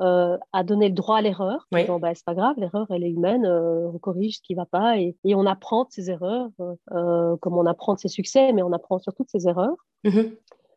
euh, 0.00 0.38
à 0.54 0.64
donner 0.64 0.88
le 0.88 0.94
droit 0.94 1.18
à 1.18 1.20
l'erreur. 1.20 1.68
Oui. 1.70 1.86
bah, 2.00 2.14
c'est 2.14 2.24
pas 2.24 2.34
grave, 2.34 2.54
l'erreur, 2.56 2.86
elle 2.90 3.04
est 3.04 3.10
humaine, 3.10 3.44
euh, 3.44 3.90
on 3.92 3.98
corrige 3.98 4.38
ce 4.38 4.42
qui 4.42 4.54
ne 4.54 4.56
va 4.56 4.64
pas 4.64 4.98
et, 4.98 5.14
et, 5.24 5.34
on 5.34 5.44
apprend 5.44 5.84
de 5.84 5.90
ses 5.90 6.10
erreurs, 6.10 6.48
euh, 6.92 7.36
comme 7.36 7.58
on 7.58 7.66
apprend 7.66 7.94
de 7.94 8.00
ses 8.00 8.08
succès, 8.08 8.54
mais 8.54 8.62
on 8.62 8.72
apprend 8.72 8.98
surtout 8.98 9.24
de 9.24 9.28
ses 9.28 9.46
erreurs. 9.48 9.76
Mhm. 10.04 10.34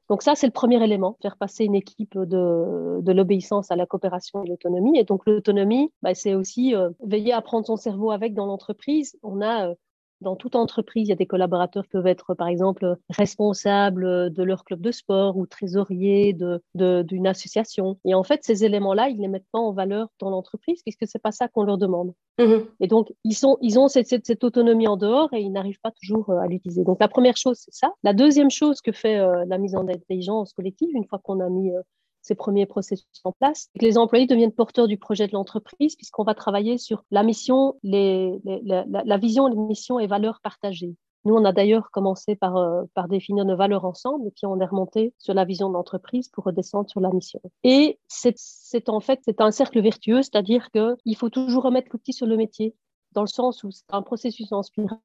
Donc 0.09 0.21
ça, 0.21 0.35
c'est 0.35 0.45
le 0.47 0.51
premier 0.51 0.83
élément, 0.83 1.17
faire 1.21 1.37
passer 1.37 1.63
une 1.63 1.75
équipe 1.75 2.17
de, 2.17 2.99
de 3.01 3.11
l'obéissance 3.13 3.71
à 3.71 3.77
la 3.77 3.85
coopération 3.85 4.43
et 4.43 4.49
l'autonomie. 4.49 4.99
Et 4.99 5.05
donc 5.05 5.25
l'autonomie, 5.25 5.91
bah, 6.03 6.13
c'est 6.13 6.35
aussi 6.35 6.75
veiller 7.01 7.33
à 7.33 7.41
prendre 7.41 7.65
son 7.65 7.77
cerveau 7.77 8.11
avec 8.11 8.35
dans 8.35 8.45
l'entreprise. 8.45 9.17
On 9.23 9.41
a 9.41 9.73
dans 10.21 10.35
toute 10.35 10.55
entreprise, 10.55 11.07
il 11.07 11.09
y 11.09 11.13
a 11.13 11.17
des 11.17 11.25
collaborateurs 11.25 11.83
qui 11.83 11.91
peuvent 11.91 12.07
être, 12.07 12.33
par 12.33 12.47
exemple, 12.47 12.95
responsables 13.09 14.31
de 14.31 14.43
leur 14.43 14.63
club 14.63 14.81
de 14.81 14.91
sport 14.91 15.37
ou 15.37 15.45
trésoriers 15.45 16.33
d'une 16.33 16.59
de, 16.73 17.27
association. 17.27 17.97
Et 18.05 18.13
en 18.13 18.23
fait, 18.23 18.43
ces 18.43 18.63
éléments-là, 18.63 19.09
ils 19.09 19.17
ne 19.17 19.21
les 19.23 19.27
mettent 19.27 19.49
pas 19.51 19.59
en 19.59 19.71
valeur 19.71 20.07
dans 20.19 20.29
l'entreprise 20.29 20.81
puisque 20.83 21.07
ce 21.07 21.17
n'est 21.17 21.21
pas 21.21 21.31
ça 21.31 21.47
qu'on 21.47 21.63
leur 21.63 21.77
demande. 21.77 22.13
Mmh 22.37 22.65
et 22.81 22.87
donc, 22.87 23.13
ils, 23.23 23.33
sont, 23.33 23.57
ils 23.61 23.79
ont 23.79 23.87
cette, 23.87 24.07
cette, 24.07 24.43
autonomie 24.43 24.87
en 24.87 24.97
dehors 24.97 25.33
et 25.33 25.39
ils 25.39 25.51
n'arrivent 25.51 25.79
pas 25.81 25.91
toujours 25.91 26.29
euh, 26.29 26.39
à 26.39 26.47
l'utiliser. 26.47 26.83
Donc, 26.83 26.97
la 26.99 27.07
première 27.07 27.37
chose, 27.37 27.57
c'est 27.59 27.73
ça. 27.73 27.93
La 28.03 28.13
deuxième 28.13 28.51
chose 28.51 28.81
que 28.81 28.91
fait 28.91 29.17
euh, 29.17 29.45
la 29.47 29.57
mise 29.57 29.75
en 29.75 29.87
intelligence 29.87 30.51
collective, 30.53 30.89
une 30.93 31.05
fois 31.05 31.19
qu'on 31.23 31.39
a 31.39 31.49
mis 31.49 31.71
euh, 31.71 31.81
ces 32.25 32.33
premiers 32.33 32.65
processus 32.65 33.05
en 33.23 33.31
place, 33.31 33.69
que 33.79 33.85
les 33.85 33.99
employés 33.99 34.25
deviennent 34.25 34.51
porteurs 34.51 34.87
du 34.87 34.97
projet 34.97 35.27
de 35.27 35.33
l'entreprise, 35.33 35.95
puisqu'on 35.95 36.23
va 36.23 36.33
travailler 36.33 36.79
sur 36.79 37.03
la 37.11 37.21
mission, 37.21 37.75
la, 37.83 39.17
vision, 39.17 39.47
les 39.47 39.55
missions 39.55 39.99
et 39.99 40.07
valeurs 40.07 40.39
partagées. 40.41 40.95
Nous, 41.25 41.35
on 41.35 41.45
a 41.45 41.51
d'ailleurs 41.51 41.91
commencé 41.91 42.35
par, 42.35 42.57
euh, 42.57 42.83
par 42.93 43.07
définir 43.07 43.45
nos 43.45 43.55
valeurs 43.55 43.85
ensemble, 43.85 44.27
et 44.27 44.31
puis 44.31 44.45
on 44.45 44.59
est 44.59 44.65
remonté 44.65 45.13
sur 45.19 45.35
la 45.35 45.45
vision 45.45 45.69
de 45.69 45.73
l'entreprise 45.73 46.29
pour 46.29 46.45
redescendre 46.45 46.89
sur 46.89 46.99
la 46.99 47.09
mission. 47.09 47.39
Et 47.63 47.99
c'est 48.07 48.89
en 48.89 48.99
fait 48.99 49.19
c'est 49.23 49.41
un 49.41 49.51
cercle 49.51 49.81
vertueux, 49.81 50.23
c'est-à-dire 50.23 50.69
qu'il 50.71 51.15
faut 51.15 51.29
toujours 51.29 51.63
remettre 51.63 51.89
l'outil 51.91 52.13
sur 52.13 52.25
le 52.25 52.37
métier, 52.37 52.75
dans 53.11 53.21
le 53.21 53.27
sens 53.27 53.63
où 53.63 53.71
c'est 53.71 53.91
un 53.91 54.01
processus 54.01 54.51
en 54.51 54.63
spirale 54.63 54.99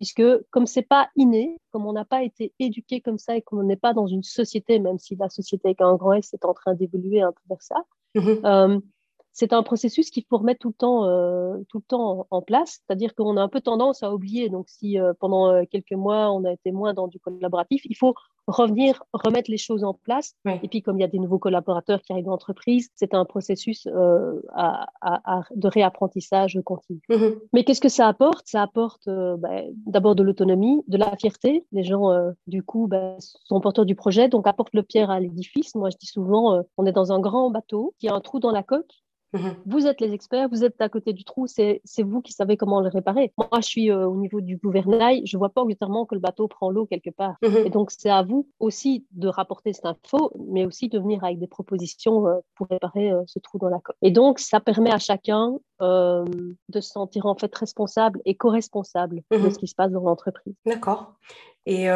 puisque 0.00 0.22
comme 0.50 0.66
c'est 0.66 0.82
pas 0.82 1.10
inné, 1.14 1.58
comme 1.70 1.86
on 1.86 1.92
n'a 1.92 2.06
pas 2.06 2.22
été 2.22 2.54
éduqué 2.58 3.02
comme 3.02 3.18
ça 3.18 3.36
et 3.36 3.42
qu'on 3.42 3.62
n'est 3.62 3.76
pas 3.76 3.92
dans 3.92 4.06
une 4.06 4.22
société, 4.22 4.78
même 4.78 4.98
si 4.98 5.14
la 5.14 5.28
société 5.28 5.68
avec 5.68 5.82
un 5.82 5.94
grand 5.94 6.14
S 6.14 6.32
est 6.32 6.46
en 6.46 6.54
train 6.54 6.74
d'évoluer 6.74 7.20
un 7.20 7.32
peu 7.32 7.42
vers 7.50 7.62
ça, 7.62 7.76
mhm. 8.14 8.40
euh, 8.46 8.80
c'est 9.32 9.52
un 9.52 9.62
processus 9.62 10.10
qu'il 10.10 10.24
faut 10.28 10.38
remettre 10.38 10.60
tout 10.60 10.68
le 10.68 10.74
temps, 10.74 11.04
euh, 11.04 11.56
tout 11.68 11.78
le 11.78 11.84
temps 11.84 12.26
en, 12.30 12.42
place. 12.42 12.80
C'est-à-dire 12.86 13.14
qu'on 13.14 13.36
a 13.36 13.42
un 13.42 13.48
peu 13.48 13.60
tendance 13.60 14.02
à 14.02 14.12
oublier. 14.14 14.48
Donc, 14.48 14.68
si 14.68 14.98
euh, 14.98 15.12
pendant 15.18 15.64
quelques 15.66 15.92
mois, 15.92 16.32
on 16.32 16.44
a 16.44 16.52
été 16.52 16.72
moins 16.72 16.94
dans 16.94 17.08
du 17.08 17.20
collaboratif, 17.20 17.82
il 17.84 17.96
faut 17.96 18.14
revenir, 18.50 19.02
remettre 19.12 19.50
les 19.50 19.56
choses 19.56 19.84
en 19.84 19.94
place. 19.94 20.34
Et 20.62 20.68
puis, 20.68 20.82
comme 20.82 20.98
il 20.98 21.02
y 21.02 21.04
a 21.04 21.08
des 21.08 21.18
nouveaux 21.18 21.38
collaborateurs 21.38 22.02
qui 22.02 22.12
arrivent 22.12 22.24
dans 22.24 22.32
l'entreprise, 22.32 22.90
c'est 22.94 23.14
un 23.14 23.24
processus 23.24 23.86
euh, 23.86 24.40
de 25.54 25.68
réapprentissage 25.68 26.58
continu. 26.64 27.00
Mm-hmm. 27.08 27.38
Mais 27.52 27.64
qu'est-ce 27.64 27.80
que 27.80 27.88
ça 27.88 28.08
apporte? 28.08 28.46
Ça 28.46 28.62
apporte 28.62 29.08
euh, 29.08 29.36
ben, 29.36 29.72
d'abord 29.86 30.14
de 30.14 30.22
l'autonomie, 30.22 30.82
de 30.88 30.96
la 30.96 31.16
fierté. 31.16 31.64
Les 31.72 31.82
gens, 31.82 32.10
euh, 32.10 32.32
du 32.46 32.62
coup, 32.62 32.86
ben, 32.86 33.16
sont 33.18 33.60
porteurs 33.60 33.86
du 33.86 33.94
projet, 33.94 34.28
donc 34.28 34.46
apportent 34.46 34.74
le 34.74 34.82
pierre 34.82 35.10
à 35.10 35.20
l'édifice. 35.20 35.74
Moi, 35.74 35.90
je 35.90 35.96
dis 35.96 36.06
souvent, 36.06 36.62
on 36.76 36.86
est 36.86 36.92
dans 36.92 37.12
un 37.12 37.20
grand 37.20 37.50
bateau 37.50 37.94
qui 37.98 38.08
a 38.08 38.14
un 38.14 38.20
trou 38.20 38.40
dans 38.40 38.50
la 38.50 38.62
coque 38.62 39.02
Mhm. 39.32 39.56
Vous 39.66 39.86
êtes 39.86 40.00
les 40.00 40.12
experts, 40.12 40.48
vous 40.48 40.64
êtes 40.64 40.80
à 40.80 40.88
côté 40.88 41.12
du 41.12 41.24
trou, 41.24 41.46
c'est 41.46 41.80
vous 41.98 42.20
qui 42.20 42.32
savez 42.32 42.56
comment 42.56 42.80
le 42.80 42.88
réparer. 42.88 43.32
Moi, 43.38 43.48
je 43.56 43.66
suis 43.66 43.90
euh, 43.90 44.06
au 44.06 44.16
niveau 44.16 44.40
du 44.40 44.56
gouvernail, 44.56 45.22
je 45.24 45.36
vois 45.36 45.50
pas 45.50 45.62
obligatoirement 45.62 46.06
que 46.06 46.14
le 46.14 46.20
bateau 46.20 46.48
prend 46.48 46.70
l'eau 46.70 46.86
quelque 46.86 47.10
part. 47.10 47.36
Mhm. 47.42 47.66
Et 47.66 47.70
donc, 47.70 47.90
c'est 47.90 48.10
à 48.10 48.22
vous 48.22 48.48
aussi 48.58 49.06
de 49.12 49.28
rapporter 49.28 49.72
cette 49.72 49.86
info, 49.86 50.32
mais 50.48 50.66
aussi 50.66 50.88
de 50.88 50.98
venir 50.98 51.22
avec 51.24 51.38
des 51.38 51.46
propositions 51.46 52.26
euh, 52.26 52.38
pour 52.56 52.66
réparer 52.68 53.12
euh, 53.12 53.22
ce 53.26 53.38
trou 53.38 53.58
dans 53.58 53.68
la 53.68 53.78
coque. 53.78 53.96
Et 54.02 54.10
donc, 54.10 54.38
ça 54.38 54.60
permet 54.60 54.92
à 54.92 54.98
chacun 54.98 55.58
de 55.80 56.80
se 56.80 56.90
sentir 56.90 57.24
en 57.24 57.34
fait 57.34 57.54
responsable 57.56 58.20
et 58.26 58.34
co-responsable 58.36 59.22
de 59.30 59.38
mhm. 59.38 59.50
ce 59.50 59.58
qui 59.58 59.66
se 59.66 59.74
passe 59.74 59.90
dans 59.90 60.02
l'entreprise. 60.02 60.54
D'accord. 60.66 61.14
Et 61.64 61.88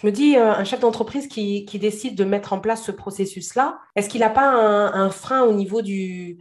je 0.00 0.06
me 0.06 0.12
dis, 0.12 0.36
euh, 0.36 0.52
un 0.52 0.64
chef 0.64 0.80
d'entreprise 0.80 1.28
qui, 1.28 1.66
décide 1.78 2.14
de 2.14 2.24
mettre 2.24 2.54
en 2.54 2.60
place 2.60 2.82
ce 2.82 2.92
processus-là, 2.92 3.78
est-ce 3.96 4.08
qu'il 4.08 4.20
n'a 4.20 4.30
pas 4.30 4.48
un, 4.48 5.10
frein 5.10 5.42
au 5.42 5.52
niveau 5.52 5.82
du, 5.82 6.38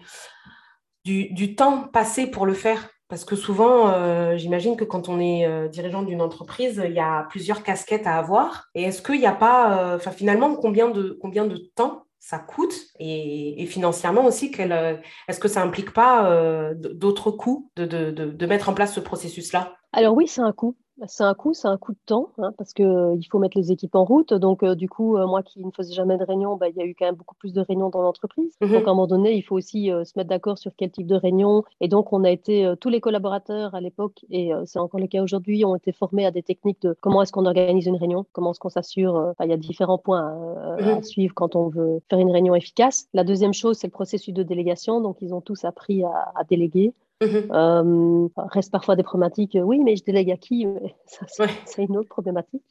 temps 1.58 1.84
passé 1.92 2.28
pour 2.28 2.46
le 2.46 2.54
faire? 2.54 2.90
Parce 3.10 3.26
que 3.26 3.36
souvent, 3.36 3.90
euh, 3.90 4.38
j'imagine 4.38 4.78
que 4.78 4.86
quand 4.86 5.10
on 5.10 5.20
est 5.20 5.46
euh, 5.46 5.68
dirigeant 5.68 6.04
d'une 6.04 6.22
entreprise, 6.22 6.82
il 6.86 6.94
y 6.94 7.00
a 7.00 7.26
plusieurs 7.30 7.64
casquettes 7.64 8.08
à 8.08 8.18
avoir. 8.18 8.70
Et 8.76 8.84
est-ce 8.84 9.02
qu'il 9.02 9.20
n'y 9.20 9.26
a 9.26 9.34
pas, 9.34 9.98
finalement, 10.16 10.56
combien 10.56 10.90
de, 10.90 11.72
temps 11.76 12.06
ça 12.20 12.40
coûte? 12.40 12.76
Et, 13.00 13.66
financièrement 13.66 14.26
aussi, 14.26 14.54
est-ce 14.56 15.40
que 15.40 15.48
ça 15.50 15.64
implique 15.64 15.92
pas 15.92 16.72
d'autres 16.76 17.32
coûts 17.32 17.72
de, 17.76 18.46
mettre 18.46 18.70
en 18.70 18.74
place 18.74 18.94
ce 18.94 19.02
processus-là? 19.02 19.76
Alors 19.92 20.16
oui, 20.16 20.28
c'est 20.28 20.42
un 20.42 20.54
coût. 20.54 20.78
C'est 21.08 21.24
un 21.24 21.34
coût, 21.34 21.54
c'est 21.54 21.68
un 21.68 21.78
coût 21.78 21.94
de 21.94 22.00
temps, 22.06 22.30
hein, 22.40 22.52
parce 22.58 22.74
qu'il 22.74 22.86
euh, 22.86 23.16
il 23.16 23.26
faut 23.26 23.40
mettre 23.40 23.58
les 23.58 23.72
équipes 23.72 23.96
en 23.96 24.04
route. 24.04 24.34
Donc, 24.34 24.64
euh, 24.64 24.76
du 24.76 24.90
coup, 24.90 25.18
euh, 25.18 25.28
moi 25.28 25.44
qui 25.44 25.64
ne 25.64 25.72
faisais 25.72 25.94
jamais 25.94 26.18
de 26.18 26.24
réunion, 26.24 26.58
bah, 26.58 26.68
il 26.70 26.76
y 26.76 26.82
a 26.82 26.86
eu 26.86 26.96
quand 26.96 27.06
même 27.06 27.16
beaucoup 27.16 27.36
plus 27.36 27.54
de 27.54 27.62
réunions 27.62 27.90
dans 27.90 28.02
l'entreprise. 28.02 28.54
Mhm. 28.62 28.72
Donc, 28.72 28.88
à 28.88 28.92
un 28.92 28.94
moment 28.94 29.08
donné, 29.08 29.34
il 29.34 29.42
faut 29.42 29.56
aussi 29.56 29.88
se 29.88 30.18
mettre 30.18 30.30
d'accord 30.30 30.58
sur 30.58 30.72
quel 30.76 30.92
type 30.92 31.08
de 31.08 31.16
réunion. 31.16 31.64
Et 31.80 31.88
donc, 31.88 32.12
on 32.14 32.24
a 32.24 32.32
été, 32.32 32.74
tous 32.80 32.90
les 32.90 33.02
collaborateurs 33.02 33.76
à 33.76 33.82
l'époque, 33.82 34.26
et 34.30 34.52
c'est 34.66 34.80
encore 34.80 35.00
le 35.00 35.08
cas 35.08 35.22
aujourd'hui, 35.22 35.64
ont 35.66 35.76
été 35.76 35.92
formés 35.92 36.26
à 36.26 36.32
des 36.32 36.44
techniques 36.44 36.82
de 36.82 36.96
comment 37.02 37.22
est-ce 37.22 37.32
qu'on 37.32 37.46
organise 37.46 37.86
une 37.86 37.96
réunion, 37.96 38.26
comment 38.34 38.52
est-ce 38.52 38.60
qu'on 38.60 38.70
s'assure. 38.70 39.34
il 39.42 39.50
y 39.50 39.54
a 39.54 39.58
différents 39.58 39.98
points 39.98 40.76
à 40.78 40.96
mhm. 40.96 41.04
suivre 41.04 41.34
quand 41.34 41.56
on 41.56 41.70
veut 41.70 42.02
faire 42.10 42.20
une 42.20 42.32
réunion 42.32 42.56
efficace. 42.56 43.08
La 43.14 43.24
deuxième 43.24 43.54
chose, 43.54 43.78
c'est 43.78 43.88
le 43.88 43.92
processus 43.92 44.34
de 44.34 44.44
délégation. 44.44 45.02
Donc, 45.02 45.18
ils 45.22 45.34
ont 45.34 45.42
tous 45.42 45.66
appris 45.66 46.04
à 46.04 46.44
déléguer. 46.50 46.94
Mhm. 47.22 47.52
Euh, 47.52 48.28
reste 48.38 48.72
parfois 48.72 48.96
des 48.96 49.04
problématiques, 49.04 49.56
euh, 49.56 49.62
oui, 49.62 49.80
mais 49.80 49.98
je 49.98 50.04
délègue 50.04 50.32
à 50.32 50.38
qui 50.38 50.66
C'est 51.66 51.84
une 51.84 51.98
autre 51.98 52.08
problématique. 52.08 52.64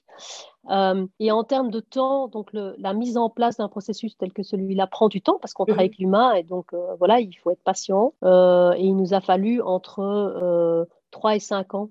Euh, 0.70 1.06
et 1.20 1.30
en 1.30 1.44
termes 1.44 1.70
de 1.70 1.80
temps, 1.80 2.28
donc 2.28 2.50
la 2.52 2.94
mise 2.94 3.18
en 3.18 3.28
place 3.28 3.58
d'un 3.58 3.68
processus 3.68 4.16
tel 4.16 4.32
que 4.32 4.42
celui-là 4.42 4.86
prend 4.86 5.08
du 5.08 5.20
temps 5.20 5.38
parce 5.40 5.52
qu'on 5.52 5.66
travaille 5.66 5.86
mhm. 5.86 5.90
avec 5.90 5.98
l'humain 5.98 6.32
et 6.34 6.42
donc 6.42 6.72
voilà, 6.98 7.20
il 7.20 7.34
faut 7.34 7.50
être 7.50 7.62
patient. 7.62 8.14
et 8.24 8.80
il 8.80 8.96
nous 8.96 9.14
a 9.14 9.20
fallu 9.20 9.60
entre 9.60 10.86
3 11.10 11.36
et 11.36 11.40
5 11.40 11.74
ans 11.74 11.90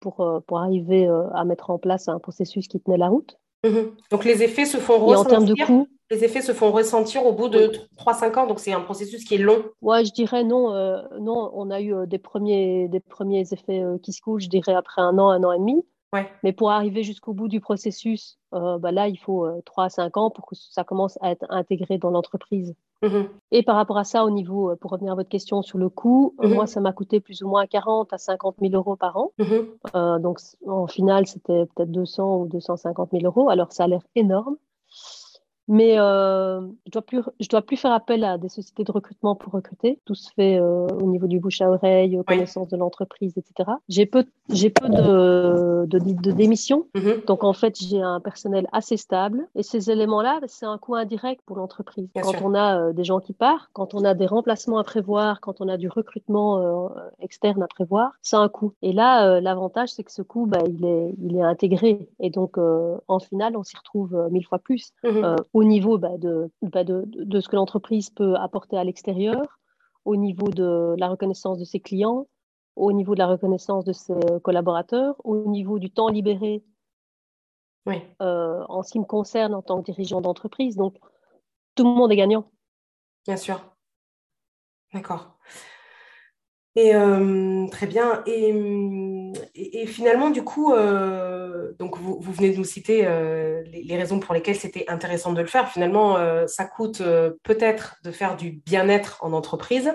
pour, 0.00 0.42
pour 0.46 0.58
arriver 0.58 1.06
à 1.34 1.44
mettre 1.44 1.70
en 1.70 1.78
place 1.78 2.08
un 2.08 2.18
processus 2.18 2.68
qui 2.68 2.80
tenait 2.80 2.98
la 2.98 3.08
route. 3.08 3.38
Mhm. 3.64 3.92
Donc 4.10 4.24
les 4.24 4.42
effets 4.42 4.64
se 4.64 4.78
font 4.78 4.98
ressentir. 4.98 5.20
en 5.20 5.24
termes 5.24 5.44
de 5.44 5.64
coût, 5.64 5.88
les 6.10 6.24
effets 6.24 6.40
se 6.40 6.52
font 6.52 6.72
ressentir 6.72 7.26
au 7.26 7.32
bout 7.32 7.48
de 7.48 7.72
3-5 7.96 8.38
ans, 8.38 8.46
donc 8.46 8.60
c'est 8.60 8.72
un 8.72 8.80
processus 8.80 9.24
qui 9.24 9.34
est 9.34 9.38
long. 9.38 9.62
Ouais, 9.82 10.04
je 10.04 10.12
dirais 10.12 10.44
non. 10.44 10.72
Euh, 10.72 11.02
non, 11.20 11.50
on 11.54 11.70
a 11.70 11.80
eu 11.80 11.94
euh, 11.94 12.06
des, 12.06 12.18
premiers, 12.18 12.88
des 12.88 13.00
premiers 13.00 13.52
effets 13.52 13.82
euh, 13.82 13.98
qui 13.98 14.12
se 14.12 14.22
couchent, 14.22 14.44
je 14.44 14.48
dirais 14.48 14.74
après 14.74 15.02
un 15.02 15.18
an, 15.18 15.28
un 15.30 15.44
an 15.44 15.52
et 15.52 15.58
demi. 15.58 15.84
Ouais. 16.14 16.26
Mais 16.42 16.54
pour 16.54 16.70
arriver 16.70 17.02
jusqu'au 17.02 17.34
bout 17.34 17.48
du 17.48 17.60
processus, 17.60 18.38
bah 18.50 18.92
là, 18.92 19.08
il 19.08 19.18
faut 19.18 19.46
3 19.66 19.84
à 19.84 19.88
5 19.90 20.16
ans 20.16 20.30
pour 20.30 20.46
que 20.46 20.54
ça 20.54 20.82
commence 20.82 21.18
à 21.20 21.30
être 21.32 21.44
intégré 21.50 21.98
dans 21.98 22.08
l'entreprise. 22.08 22.74
Mhm. 23.02 23.28
Et 23.50 23.62
par 23.62 23.76
rapport 23.76 23.98
à 23.98 24.04
ça, 24.04 24.24
au 24.24 24.30
niveau, 24.30 24.74
pour 24.76 24.90
revenir 24.90 25.12
à 25.12 25.16
votre 25.16 25.28
question 25.28 25.60
sur 25.60 25.76
le 25.76 25.90
coût, 25.90 26.34
mhm. 26.42 26.54
moi, 26.54 26.66
ça 26.66 26.80
m'a 26.80 26.94
coûté 26.94 27.20
plus 27.20 27.42
ou 27.42 27.48
moins 27.48 27.66
40 27.66 28.10
à 28.14 28.16
50 28.16 28.56
000 28.58 28.72
euros 28.72 28.96
par 28.96 29.18
an. 29.18 29.32
Mhm. 29.38 30.22
donc, 30.22 30.38
en 30.66 30.86
final, 30.86 31.26
c'était 31.26 31.66
peut-être 31.66 31.92
200 31.92 32.38
ou 32.38 32.46
250 32.46 33.10
000 33.12 33.24
euros. 33.24 33.50
Alors, 33.50 33.70
ça 33.72 33.84
a 33.84 33.86
l'air 33.86 34.00
énorme. 34.14 34.56
Mais 35.68 35.98
euh, 35.98 36.62
je 36.86 36.90
dois 36.92 37.02
plus, 37.02 37.20
je 37.38 37.48
dois 37.48 37.60
plus 37.60 37.76
faire 37.76 37.92
appel 37.92 38.24
à 38.24 38.38
des 38.38 38.48
sociétés 38.48 38.84
de 38.84 38.90
recrutement 38.90 39.34
pour 39.34 39.52
recruter. 39.52 40.00
Tout 40.06 40.14
se 40.14 40.32
fait 40.32 40.58
euh, 40.58 40.86
au 40.86 41.06
niveau 41.06 41.26
du 41.26 41.38
bouche 41.38 41.60
à 41.60 41.70
oreille, 41.70 42.18
connaissance 42.26 42.68
de 42.68 42.76
l'entreprise, 42.78 43.34
etc. 43.36 43.70
J'ai 43.88 44.06
peu, 44.06 44.24
j'ai 44.48 44.70
peu 44.70 44.88
de, 44.88 45.84
de, 45.86 45.98
de 45.98 46.32
démissions. 46.32 46.86
Mm-hmm. 46.94 47.26
Donc 47.26 47.44
en 47.44 47.52
fait, 47.52 47.78
j'ai 47.78 48.00
un 48.00 48.18
personnel 48.18 48.66
assez 48.72 48.96
stable. 48.96 49.46
Et 49.54 49.62
ces 49.62 49.90
éléments-là, 49.90 50.40
c'est 50.46 50.64
un 50.64 50.78
coût 50.78 50.94
indirect 50.94 51.42
pour 51.44 51.58
l'entreprise. 51.58 52.08
Quand 52.14 52.40
on 52.42 52.54
a 52.54 52.80
euh, 52.80 52.92
des 52.94 53.04
gens 53.04 53.20
qui 53.20 53.34
partent, 53.34 53.68
quand 53.74 53.92
on 53.92 54.04
a 54.04 54.14
des 54.14 54.26
remplacements 54.26 54.78
à 54.78 54.84
prévoir, 54.84 55.42
quand 55.42 55.60
on 55.60 55.68
a 55.68 55.76
du 55.76 55.88
recrutement 55.88 56.88
externe 57.20 57.62
à 57.62 57.66
prévoir, 57.66 58.12
c'est 58.22 58.36
un 58.36 58.48
coût. 58.48 58.72
Et 58.80 58.92
là, 58.92 59.40
l'avantage, 59.40 59.90
c'est 59.90 60.02
que 60.02 60.12
ce 60.12 60.22
coût, 60.22 60.46
bah, 60.46 60.60
il 60.66 60.84
est, 60.86 61.14
il 61.22 61.36
est 61.36 61.42
intégré. 61.42 62.08
Et 62.20 62.30
donc 62.30 62.56
en 62.56 63.18
finale, 63.18 63.56
on 63.56 63.62
s'y 63.62 63.76
retrouve 63.76 64.28
mille 64.30 64.46
fois 64.46 64.58
plus. 64.58 64.92
Mm-hmm 65.04 65.57
au 65.58 65.64
niveau 65.64 65.98
bah, 65.98 66.12
bah, 66.62 66.84
de, 66.84 67.02
de, 67.06 67.40
ce 67.40 67.48
que 67.48 67.56
l'entreprise 67.56 68.10
peut 68.10 68.36
apporter 68.36 68.78
à 68.78 68.84
l'extérieur, 68.84 69.58
au 70.04 70.14
niveau 70.14 70.50
de 70.50 70.94
la 70.98 71.08
reconnaissance 71.08 71.58
de 71.58 71.64
ses 71.64 71.80
clients, 71.80 72.28
au 72.76 72.92
niveau 72.92 73.14
de 73.14 73.18
la 73.18 73.26
reconnaissance 73.26 73.84
de 73.84 73.92
ses 73.92 74.14
collaborateurs, 74.44 75.16
au 75.24 75.46
niveau 75.46 75.80
du 75.80 75.90
temps 75.90 76.10
libéré 76.10 76.62
euh, 78.22 78.64
en 78.68 78.84
ce 78.84 78.92
qui 78.92 79.00
me 79.00 79.04
concerne 79.04 79.52
en 79.52 79.62
tant 79.62 79.80
que 79.82 79.90
dirigeant 79.90 80.20
d'entreprise. 80.20 80.76
Donc, 80.76 80.94
tout 81.74 81.82
le 81.82 81.90
monde 81.90 82.12
est 82.12 82.16
gagnant. 82.16 82.48
Bien 83.26 83.36
sûr. 83.36 83.60
D'accord. 84.92 85.38
Et 86.78 86.94
euh, 86.94 87.66
très 87.72 87.88
bien. 87.88 88.22
Et, 88.24 88.54
finalement, 89.86 90.30
du 90.30 90.44
coup, 90.44 90.72
euh, 90.74 91.72
donc 91.80 91.98
vous, 91.98 92.20
venez 92.20 92.52
de 92.52 92.56
nous 92.56 92.64
citer 92.64 93.04
euh, 93.04 93.64
les, 93.64 93.96
raisons 93.96 94.20
pour 94.20 94.32
lesquelles 94.32 94.54
c'était 94.54 94.84
intéressant 94.86 95.32
de 95.32 95.40
le 95.40 95.48
faire. 95.48 95.68
Finalement, 95.68 96.16
ça 96.46 96.66
coûte 96.66 97.02
peut-être 97.42 97.96
de 98.04 98.12
faire 98.12 98.36
du 98.36 98.62
bien-être 98.64 99.18
en 99.22 99.32
entreprise, 99.32 99.92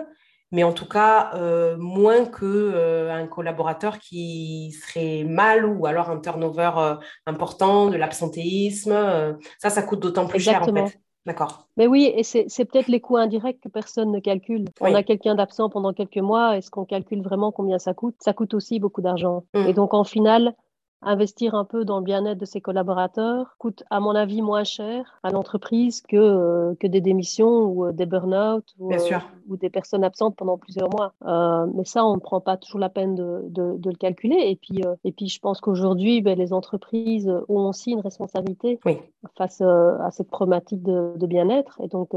mais 0.52 0.66
en 0.66 0.74
tout 0.74 0.88
cas 0.88 1.32
moins 1.78 2.26
qu'un 2.26 3.28
collaborateur 3.28 4.00
qui 4.00 4.74
serait 4.74 5.24
mal 5.24 5.66
ou 5.66 5.86
alors 5.86 6.10
un 6.10 6.20
turnover 6.20 6.98
important, 7.26 7.88
de 7.88 7.96
l'absentéisme. 7.96 9.38
ça, 9.58 9.70
ça 9.70 9.84
coûte 9.84 10.02
d'autant 10.02 10.28
plus 10.28 10.42
cher 10.42 10.62
en 10.64 10.66
fait. 10.66 11.00
D'accord. 11.26 11.68
Mais 11.78 11.88
oui, 11.88 12.12
et 12.14 12.24
c'est 12.24 12.66
peut-être 12.66 12.90
les 12.90 13.00
coûts 13.00 13.16
indirects 13.16 13.62
que 13.62 13.70
personne 13.70 14.12
ne 14.12 14.20
calcule. 14.20 14.66
On 14.82 14.94
a 14.94 15.04
quelqu'un 15.04 15.36
d'absent 15.36 15.70
pendant 15.70 15.94
quelques 15.94 16.18
mois, 16.18 16.58
est-ce 16.58 16.70
qu'on 16.70 16.84
calcule 16.84 17.22
vraiment 17.22 17.52
combien 17.52 17.80
ça 17.80 17.94
coûte? 17.94 18.16
Ça 18.20 18.34
coûte 18.34 18.54
aussi 18.54 18.80
beaucoup 18.80 19.02
d'argent. 19.02 19.44
Mmh. 19.54 19.68
Et 19.68 19.74
donc, 19.74 19.94
en 19.94 20.04
final, 20.04 20.54
investir 21.06 21.56
un 21.56 21.66
peu 21.66 21.86
dans 21.86 22.00
le 22.00 22.04
bien-être 22.04 22.38
de 22.38 22.46
ses 22.46 22.62
collaborateurs 22.62 23.56
coûte, 23.58 23.84
à 23.90 24.00
mon 24.00 24.16
avis, 24.16 24.42
moins 24.42 24.64
cher 24.64 25.20
à 25.24 25.30
l'entreprise 25.30 26.02
que, 26.02 26.18
euh, 26.18 26.76
que 26.80 26.88
des 26.88 27.02
démissions 27.02 27.66
ou 27.66 27.86
euh, 27.86 27.92
des 27.92 28.06
burn-out 28.06 28.64
ou, 28.80 28.94
euh, 28.94 29.20
ou, 29.48 29.58
des 29.58 29.70
personnes 29.70 30.04
absentes 30.04 30.36
pendant 30.36 30.58
plusieurs 30.58 30.90
mois. 30.90 31.14
mais 31.74 31.86
ça, 31.86 32.06
on 32.06 32.16
ne 32.16 32.20
prend 32.20 32.42
pas 32.42 32.58
toujours 32.58 32.80
la 32.80 32.90
peine 32.90 33.16
de, 33.16 33.44
de, 33.50 33.90
le 33.90 33.96
calculer. 33.96 34.38
Et 34.48 34.56
puis, 34.56 34.82
et 35.04 35.12
puis 35.12 35.28
je 35.28 35.40
pense 35.40 35.62
qu'aujourd'hui, 35.62 36.22
ben, 36.22 36.38
les 36.38 36.54
entreprises 36.54 37.32
ont 37.50 37.68
aussi 37.68 37.92
une 37.92 38.02
responsabilité 38.02 38.80
face 39.38 39.62
à 39.62 40.10
cette 40.12 40.30
problématique 40.30 40.84
de, 40.84 41.14
de 41.18 41.28
bien-être. 41.28 41.80
Et 41.82 41.88
donc, 41.88 42.14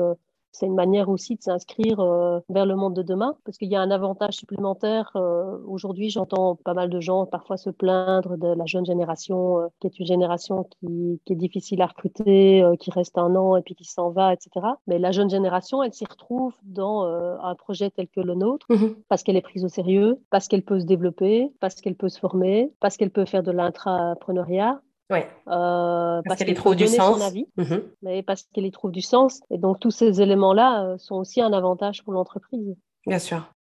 c'est 0.56 0.66
une 0.66 0.75
manière 0.75 1.10
aussi 1.10 1.36
de 1.36 1.42
s'inscrire 1.42 2.00
euh, 2.00 2.40
vers 2.48 2.64
le 2.64 2.76
monde 2.76 2.94
de 2.94 3.02
demain, 3.02 3.36
parce 3.44 3.58
qu'il 3.58 3.68
y 3.68 3.76
a 3.76 3.80
un 3.80 3.90
avantage 3.90 4.34
supplémentaire. 4.34 5.10
Euh, 5.14 5.58
aujourd'hui, 5.66 6.08
j'entends 6.08 6.56
pas 6.56 6.72
mal 6.72 6.88
de 6.88 6.98
gens 6.98 7.26
parfois 7.26 7.58
se 7.58 7.68
plaindre 7.68 8.38
de 8.38 8.48
la 8.48 8.64
jeune 8.64 8.86
génération, 8.86 9.60
euh, 9.60 9.66
qui 9.80 9.86
est 9.86 9.98
une 9.98 10.06
génération 10.06 10.64
qui, 10.64 11.20
qui, 11.26 11.34
est 11.34 11.36
difficile 11.36 11.82
à 11.82 11.86
recruter, 11.86 12.64
qui 12.80 12.90
reste 12.90 13.18
un 13.18 13.36
an 13.36 13.56
et 13.56 13.62
puis 13.62 13.75
qui 13.75 13.84
s'en 13.84 14.10
va, 14.10 14.32
etc. 14.32 14.66
Mais 14.86 14.98
la 14.98 15.12
jeune 15.12 15.28
génération, 15.28 15.82
elle 15.82 15.92
s'y 15.92 16.06
retrouve 16.06 16.54
dans 16.62 17.04
un 17.04 17.54
projet 17.54 17.90
tel 17.90 18.08
que 18.08 18.20
le 18.20 18.34
nôtre, 18.34 18.66
mmh 18.70 18.86
parce 19.08 19.22
qu'elle 19.22 19.36
est 19.36 19.42
prise 19.42 19.64
au 19.64 19.68
sérieux, 19.68 20.18
parce 20.30 20.48
qu'elle 20.48 20.62
peut 20.62 20.80
se 20.80 20.86
développer, 20.86 21.52
parce 21.60 21.80
qu'elle 21.80 21.94
peut 21.94 22.08
se 22.08 22.18
former, 22.18 22.72
parce 22.80 22.96
qu'elle 22.96 23.10
peut 23.10 23.25
faire 23.25 23.42
de 23.42 23.50
l'intrapreneuriat, 23.50 24.80
Ouais. 25.10 25.28
Euh, 25.48 26.20
parce, 26.25 26.38
qu'elle 26.38 26.48
y 26.48 26.54
trouve 26.54 26.75
du 26.75 26.86
sens. 26.86 27.22
Avis, 27.22 27.46
mhm. 27.56 27.82
Mais 28.02 28.22
parce 28.22 28.44
qu'elle 28.52 28.66
y 28.66 28.70
trouve 28.70 28.90
du 28.90 29.02
sens. 29.02 29.40
Et 29.50 29.58
donc, 29.58 29.78
tous 29.78 29.90
ces 29.90 30.20
éléments-là 30.20 30.84
euh, 30.84 30.98
sont 30.98 31.16
aussi 31.16 31.40
un 31.40 31.52
avantage 31.52 32.02
pour 32.02 32.12
l'entreprise. 32.12 32.75
Bien 33.06 33.18
sûr. 33.18 33.52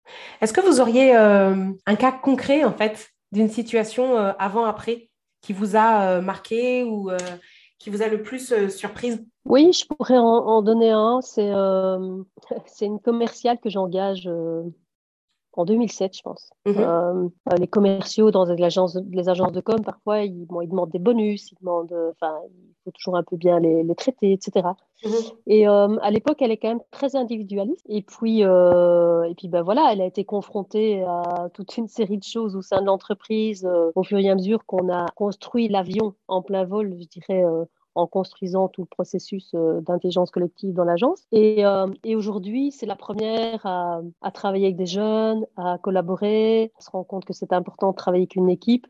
Est-ce 0.42 0.54
que 0.54 0.62
vous 0.62 0.82
auriez 0.82 1.16
euh, 1.16 1.72
un 1.86 1.96
cas 1.96 2.12
concret, 2.12 2.64
en 2.64 2.74
fait, 2.74 3.10
d'une 3.32 3.50
situation 3.50 4.18
avant-après 4.40 5.10
qui 5.42 5.54
vous 5.54 5.76
a 5.76 6.22
marqué 6.22 6.84
ou 6.84 7.12
qui 7.80 7.90
vous 7.90 8.02
a 8.02 8.08
le 8.08 8.22
plus 8.22 8.70
surprise? 8.70 9.24
Oui, 9.46 9.72
je 9.74 9.86
pourrais 9.86 10.18
en, 10.18 10.62
donner 10.62 10.92
un. 10.92 11.20
C'est 12.66 12.86
une 12.86 13.00
commerciale 13.00 13.60
que 13.60 13.70
j'engage 13.70 14.30
en 15.58 15.66
2007, 15.66 16.18
je 16.18 16.22
pense. 16.22 16.50
Mhm. 16.66 16.76
Euh, 16.78 17.28
les 17.58 17.68
commerciaux 17.68 18.32
dans 18.32 18.46
les 18.46 18.64
agences, 18.64 18.98
les 19.12 19.30
agences 19.30 19.52
de 19.52 19.62
com, 19.62 19.82
parfois, 19.84 20.22
ils, 20.22 20.48
ils 20.62 20.70
demandent 20.70 20.92
des 20.92 21.00
bonus, 21.00 21.52
ils 21.52 21.58
demandent, 21.60 21.92
euh, 21.92 22.12
enfin, 22.12 22.36
il 22.50 22.74
faut 22.84 22.92
toujours 22.92 23.18
un 23.18 23.24
peu 23.24 23.36
bien 23.36 23.60
les, 23.60 23.84
les 23.84 23.96
traiter, 23.96 24.34
etc. 24.34 24.68
Et 25.48 25.66
mhm. 25.66 25.72
euh, 25.72 25.98
à 26.02 26.12
l'époque, 26.12 26.42
elle 26.42 26.52
est 26.52 26.58
quand 26.58 26.70
même 26.70 26.84
très 26.92 27.16
individualiste. 27.16 27.86
Et 27.88 28.02
puis, 28.02 28.42
et 28.42 29.36
puis, 29.38 29.48
ben 29.48 29.62
voilà, 29.62 29.90
elle 29.92 30.02
a 30.02 30.06
été 30.06 30.26
confrontée 30.26 31.04
à 31.04 31.50
toute 31.54 31.78
une 31.78 31.88
série 31.88 32.18
de 32.18 32.24
choses 32.24 32.56
au 32.56 32.62
sein 32.62 32.82
de 32.82 32.86
l'entreprise 32.86 33.68
au 33.96 34.04
fur 34.04 34.18
et 34.18 34.30
à 34.30 34.36
mesure 34.36 34.66
qu'on 34.66 34.92
a 34.92 35.06
construit 35.16 35.68
l'avion 35.68 36.14
en 36.28 36.42
plein 36.42 36.66
vol, 36.66 36.96
je 37.00 37.08
dirais 37.08 37.44
en 37.96 38.08
construisant 38.08 38.68
tout 38.68 38.82
le 38.82 38.88
processus 38.88 39.52
euh, 39.56 39.82
d'intelligence 39.82 40.32
collective 40.32 40.74
dans 40.74 40.84
l'agence. 40.84 41.24
Et, 41.32 41.66
euh, 41.66 41.88
et 42.04 42.16
aujourd'hui, 42.16 42.72
c'est 42.72 42.86
la 42.86 42.96
première 42.96 43.66
à, 43.66 44.02
à, 44.22 44.32
travailler 44.32 44.66
avec 44.66 44.78
des 44.78 44.86
jeunes, 44.86 45.46
à 45.58 45.78
collaborer. 45.82 46.72
On 46.78 46.82
se 46.82 46.90
rend 46.92 47.04
compte 47.04 47.26
que 47.26 47.34
c'est 47.34 47.54
important 47.54 47.92
de 47.92 47.96
travailler 47.96 48.24
avec 48.24 48.36
une 48.36 48.50
équipe. 48.50 48.86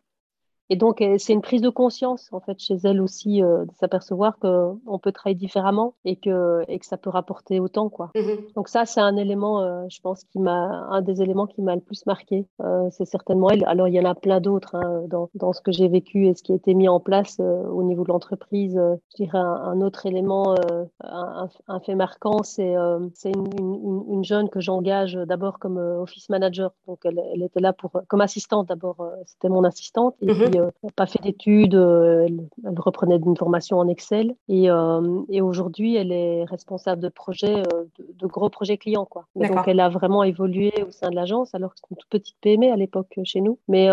Et 0.70 0.76
donc, 0.76 1.02
euh, 1.02 1.16
c'est 1.20 1.34
une 1.34 1.42
prise 1.42 1.62
de 1.62 1.70
conscience, 1.70 2.30
en 2.32 2.40
fait, 2.40 2.60
chez 2.60 2.76
elle 2.84 3.00
aussi, 3.00 3.44
euh, 3.44 3.66
de 3.66 3.72
s'apercevoir 3.80 4.40
qu'on 4.40 5.00
peut 5.02 5.12
travailler 5.12 5.36
différemment 5.36 5.94
et 6.06 6.16
que, 6.16 6.64
et 6.68 6.80
que 6.80 6.86
ça 6.86 6.98
peut 6.98 7.10
rapporter 7.10 7.60
autant, 7.60 7.90
quoi. 7.90 8.12
Mm-hmm. 8.16 8.54
Donc 8.56 8.68
ça, 8.68 8.86
c'est 8.86 9.02
un 9.02 9.16
élément, 9.16 9.62
euh, 9.62 9.84
je 9.90 10.00
pense, 10.02 10.24
qui 10.24 10.40
m'a, 10.40 10.88
un 10.90 11.02
des 11.02 11.22
éléments 11.22 11.46
qui 11.46 11.62
m'a 11.62 11.76
le 11.76 11.82
plus 11.82 12.06
marqué. 12.06 12.48
c'est 12.92 13.06
certainement 13.06 13.50
elle. 13.50 13.64
Alors, 13.68 13.88
il 13.88 13.94
y 13.94 14.00
en 14.00 14.06
a 14.06 14.16
plein 14.16 14.40
d'autres 14.40 14.76
hein, 14.76 15.04
dans, 15.08 15.30
dans, 15.36 15.54
ce 15.54 15.62
que 15.62 15.72
j'ai 15.72 15.88
vécu 15.88 16.28
et 16.28 16.34
ce 16.34 16.42
qui 16.42 16.52
a 16.52 16.56
été 16.56 16.74
mis 16.74 16.90
en 16.90 17.00
place 17.00 17.40
au 17.40 17.84
niveau 17.84 18.04
de 18.04 18.10
l'entreprise. 18.10 18.74
je 18.76 19.16
dirais 19.16 19.38
un, 19.38 19.82
autre 19.82 20.06
élément, 20.06 20.56
un, 21.04 21.50
un, 21.68 21.80
fait 21.80 21.96
marquant, 21.96 22.44
c'est 22.44 22.76
c'est 23.14 23.32
une, 23.32 23.48
une, 23.60 24.04
une, 24.10 24.24
jeune 24.24 24.50
que 24.50 24.60
j'engage 24.60 25.14
d'abord 25.14 25.60
comme 25.60 25.78
office 25.78 26.30
manager. 26.30 26.72
Donc, 26.88 27.00
elle, 27.06 27.22
elle, 27.34 27.44
était 27.44 27.60
là 27.60 27.74
pour, 27.74 27.92
comme 28.08 28.22
assistante 28.22 28.68
d'abord. 28.68 28.98
c'était 29.26 29.50
mon 29.50 29.64
assistante. 29.64 30.16
Et 30.22 30.28
mm-hmm. 30.28 30.55
Euh, 30.55 30.55
pas 30.96 31.06
fait 31.06 31.22
d'études, 31.22 31.76
euh, 31.76 32.28
elle, 32.28 32.80
reprenait 32.80 33.18
une 33.18 33.38
formation 33.38 33.78
en 33.78 33.88
Excel 33.88 34.36
et, 34.48 34.70
euh, 34.70 35.22
et 35.30 35.42
aujourd'hui 35.42 35.96
elle 35.96 36.12
est 36.12 36.44
responsable 36.46 37.02
de 37.02 37.10
projets, 37.10 37.64
de, 37.64 38.28
gros 38.28 38.50
projets 38.50 38.78
clients 38.78 39.06
quoi. 39.06 39.26
donc 39.36 39.68
elle 39.68 39.80
a 39.80 39.90
vraiment 39.90 40.24
évolué 40.24 40.74
au 40.88 40.92
sein 40.92 41.10
de 41.10 41.16
l'agence 41.16 41.54
alors 41.56 41.72
que 41.72 41.78
c'était 41.78 41.88
une 41.92 41.98
toute 41.98 42.10
petite 42.10 42.36
PME 42.42 42.72
à 42.72 42.76
l'époque 42.76 43.20
chez 43.24 43.42
nous. 43.42 43.58
Mais 43.68 43.88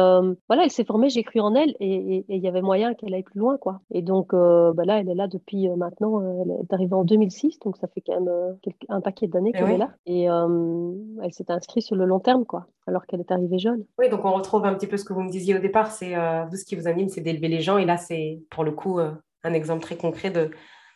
voilà, 0.49 0.65
elle 0.65 0.71
s'est 0.71 0.85
formée, 0.85 1.11
j'ai 1.11 1.23
cru 1.23 1.41
en 1.41 1.55
elle 1.55 1.75
et 1.81 2.25
il 2.29 2.43
y 2.43 2.49
avait 2.49 2.63
moyen 2.63 2.95
qu'elle 2.95 3.15
aille 3.15 3.23
plus 3.23 3.41
loin 3.41 3.57
quoi. 3.57 3.81
Et 3.91 4.03
donc 4.03 4.33
bah 4.33 4.85
là 4.85 5.01
elle 5.01 5.09
est 5.09 5.15
là 5.15 5.29
depuis 5.29 5.69
maintenant, 5.69 6.21
elle 6.43 6.51
est 6.51 6.73
arrivée 6.73 6.95
en 6.95 7.05
2006 7.05 7.59
donc 7.61 7.77
ça 7.77 7.87
fait 7.89 8.01
quand 8.01 8.21
même 8.21 8.57
un 8.89 9.01
paquet 9.01 9.27
d'années 9.27 9.53
eh 9.55 9.59
qu'elle 9.59 9.71
est 9.71 9.79
là 9.79 9.91
et 10.07 10.25
elle 10.25 11.33
s'est 11.33 11.51
inscrite 11.51 11.85
sur 11.85 11.97
le 11.97 12.05
long 12.05 12.21
terme 12.21 12.45
quoi 12.45 12.67
alors 12.87 13.07
qu'elle 13.07 13.21
est 13.21 13.31
arrivée 13.31 13.59
jeune. 13.59 13.85
Oui, 13.99 14.09
donc 14.09 14.25
on 14.25 14.33
retrouve 14.33 14.65
un 14.65 14.75
petit 14.75 14.87
peu 14.87 14.97
ce 14.97 15.05
que 15.05 15.13
vous 15.13 15.23
me 15.23 15.31
disiez 15.31 15.57
au 15.57 15.59
départ, 15.59 15.91
c'est 15.91 16.17
euh, 16.17 16.45
ce 16.57 16.65
qui 16.65 16.77
vous 16.77 16.89
anime, 16.89 17.09
c'est 17.09 17.21
d'élever 17.21 17.49
les 17.49 17.61
gens. 17.61 17.79
Et 17.79 17.85
là, 17.85 17.97
c'est 17.97 18.41
pour 18.51 18.65
le 18.65 18.73
coup 18.73 18.99
euh, 18.99 19.13
un 19.45 19.53
exemple 19.53 19.83
très 19.83 19.97
concret 19.97 20.31
de, 20.31 20.51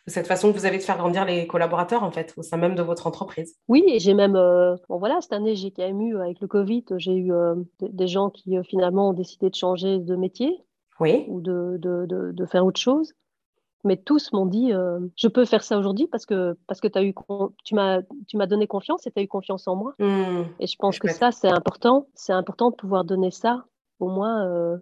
cette 0.07 0.27
façon 0.27 0.51
que 0.53 0.57
vous 0.57 0.65
avez 0.65 0.77
de 0.77 0.83
faire 0.83 0.97
grandir 0.97 1.25
les 1.25 1.47
collaborateurs, 1.47 2.03
en 2.03 2.11
fait, 2.11 2.33
au 2.37 2.41
sein 2.41 2.55
même 2.55 2.75
de 2.75 2.81
votre 2.81 3.07
entreprise. 3.07 3.57
Oui, 3.67 3.83
et 3.87 3.99
j'ai 3.99 4.13
même, 4.13 4.37
euh, 4.37 4.75
bon 4.87 4.97
voilà, 4.99 5.19
cette 5.19 5.33
année, 5.33 5.55
j'ai 5.55 5.71
quand 5.71 5.85
même 5.85 6.01
eu, 6.01 6.17
avec 6.17 6.39
le 6.39 6.47
Covid, 6.47 6.85
j'ai 6.95 7.17
eu 7.17 7.31
des 7.81 8.07
gens 8.07 8.29
qui 8.29 8.57
finalement 8.63 9.09
ont 9.09 9.13
décidé 9.13 9.49
de 9.49 9.55
changer 9.55 9.99
de 9.99 10.15
métier. 10.15 10.63
Oui. 10.99 11.25
Ou 11.27 11.41
de, 11.41 11.77
de, 11.77 12.05
de 12.07 12.45
faire 12.45 12.65
autre 12.65 12.79
chose 12.79 13.13
mais 13.83 13.97
tous 13.97 14.31
m'ont 14.33 14.45
dit 14.45 14.73
euh, 14.73 14.99
je 15.15 15.27
peux 15.27 15.45
faire 15.45 15.63
ça 15.63 15.77
aujourd'hui 15.77 16.07
parce 16.07 16.25
que 16.25 16.57
parce 16.67 16.81
que 16.81 16.87
as 16.95 17.03
eu 17.03 17.13
tu 17.63 17.75
m'as 17.75 18.01
tu 18.27 18.37
m'as 18.37 18.45
donné 18.45 18.67
confiance 18.67 19.07
et 19.07 19.11
tu 19.11 19.19
as 19.19 19.23
eu 19.23 19.27
confiance 19.27 19.67
en 19.67 19.75
moi 19.75 19.93
mmh. 19.99 20.43
et 20.59 20.67
je 20.67 20.75
pense 20.77 20.99
que 20.99 21.09
ça 21.09 21.31
c'est 21.31 21.49
important 21.49 22.07
c'est 22.13 22.33
important 22.33 22.71
de 22.71 22.75
pouvoir 22.75 23.05
donner 23.05 23.31
ça 23.31 23.65
au 23.99 24.09
moins 24.09 24.45
euh, 24.45 24.77